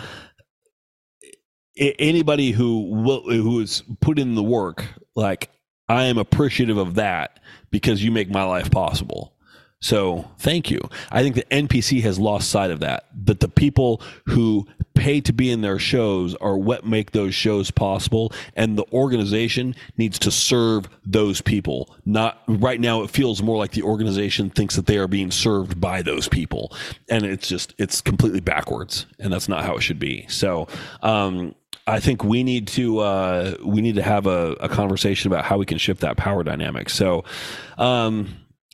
[1.79, 4.85] anybody who will who is put in the work
[5.15, 5.51] like
[5.89, 7.41] i am appreciative of that
[7.71, 9.35] because you make my life possible
[9.81, 10.81] so thank you.
[11.11, 13.07] I think the NPC has lost sight of that.
[13.25, 17.71] That the people who pay to be in their shows are what make those shows
[17.71, 21.95] possible, and the organization needs to serve those people.
[22.05, 23.03] Not right now.
[23.03, 26.73] It feels more like the organization thinks that they are being served by those people,
[27.09, 30.27] and it's just it's completely backwards, and that's not how it should be.
[30.29, 30.67] So.
[31.03, 31.55] Um,
[31.87, 35.57] I think we need to uh, we need to have a, a, conversation about how
[35.57, 36.91] we can shift that power dynamic.
[36.91, 37.25] So,
[37.79, 38.29] um,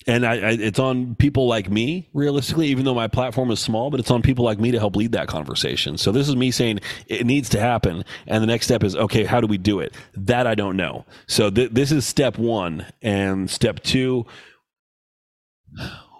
[0.07, 3.91] and I, I, it's on people like me realistically even though my platform is small
[3.91, 5.97] but it's on people like me to help lead that conversation.
[5.99, 9.25] So this is me saying it needs to happen and the next step is okay
[9.25, 9.95] how do we do it?
[10.15, 11.05] That i don't know.
[11.27, 12.87] So th- this is step one.
[13.03, 14.27] And step two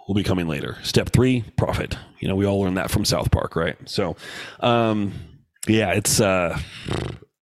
[0.07, 0.77] will be coming later.
[0.83, 1.97] Step three profit.
[2.19, 3.77] You know we all learned that from south park right?
[3.85, 4.15] So
[4.61, 5.13] um
[5.67, 6.59] yeah it's uh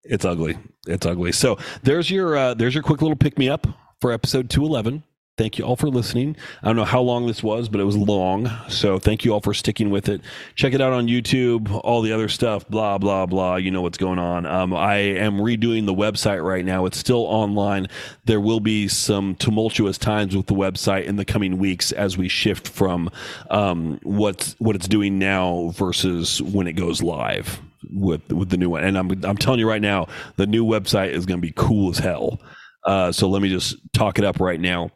[0.03, 0.57] it's ugly.
[0.87, 1.31] It's ugly.
[1.31, 3.67] So there's your uh there's your quick little pick me up
[4.01, 5.03] for episode 211
[5.35, 6.35] Thank you all for listening.
[6.61, 8.51] I don't know how long this was, but it was long.
[8.69, 10.21] So thank you all for sticking with it.
[10.53, 13.55] Check it out on YouTube, all the other stuff, blah, blah, blah.
[13.55, 14.45] You know what's going on.
[14.45, 16.85] Um, I am redoing the website right now.
[16.85, 17.87] It's still online.
[18.25, 22.29] There will be some tumultuous times with the website in the coming weeks as we
[22.29, 23.09] shift from
[23.49, 28.69] um, what, what it's doing now versus when it goes live with, with the new
[28.69, 28.83] one.
[28.83, 31.89] And I'm, I'm telling you right now, the new website is going to be cool
[31.89, 32.39] as hell.
[32.83, 34.91] Uh, so let me just talk it up right now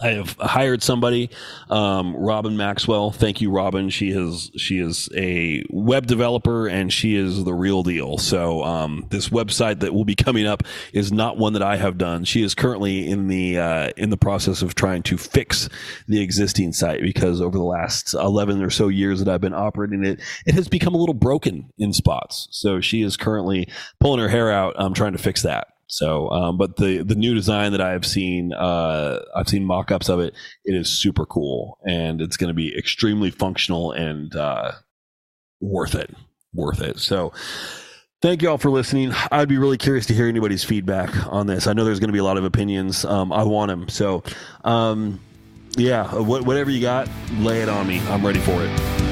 [0.00, 1.28] I have hired somebody,
[1.70, 3.10] um, Robin Maxwell.
[3.10, 3.90] Thank you, Robin.
[3.90, 8.16] She is she is a web developer and she is the real deal.
[8.16, 10.62] So um, this website that will be coming up
[10.92, 12.24] is not one that I have done.
[12.24, 15.68] She is currently in the uh, in the process of trying to fix
[16.06, 20.04] the existing site because over the last eleven or so years that I've been operating
[20.04, 22.46] it, it has become a little broken in spots.
[22.52, 23.68] So she is currently
[23.98, 25.74] pulling her hair out, um, trying to fix that.
[25.88, 30.20] So, um, but the the new design that I've seen, uh, I've seen mock-ups of
[30.20, 30.34] it.
[30.64, 34.72] It is super cool, and it's going to be extremely functional and uh,
[35.60, 36.14] worth it.
[36.52, 36.98] Worth it.
[36.98, 37.32] So,
[38.20, 39.12] thank you all for listening.
[39.32, 41.66] I'd be really curious to hear anybody's feedback on this.
[41.66, 43.06] I know there's going to be a lot of opinions.
[43.06, 43.88] Um, I want them.
[43.88, 44.22] So,
[44.64, 45.20] um,
[45.76, 47.08] yeah, whatever you got,
[47.38, 48.00] lay it on me.
[48.08, 49.07] I'm ready for it.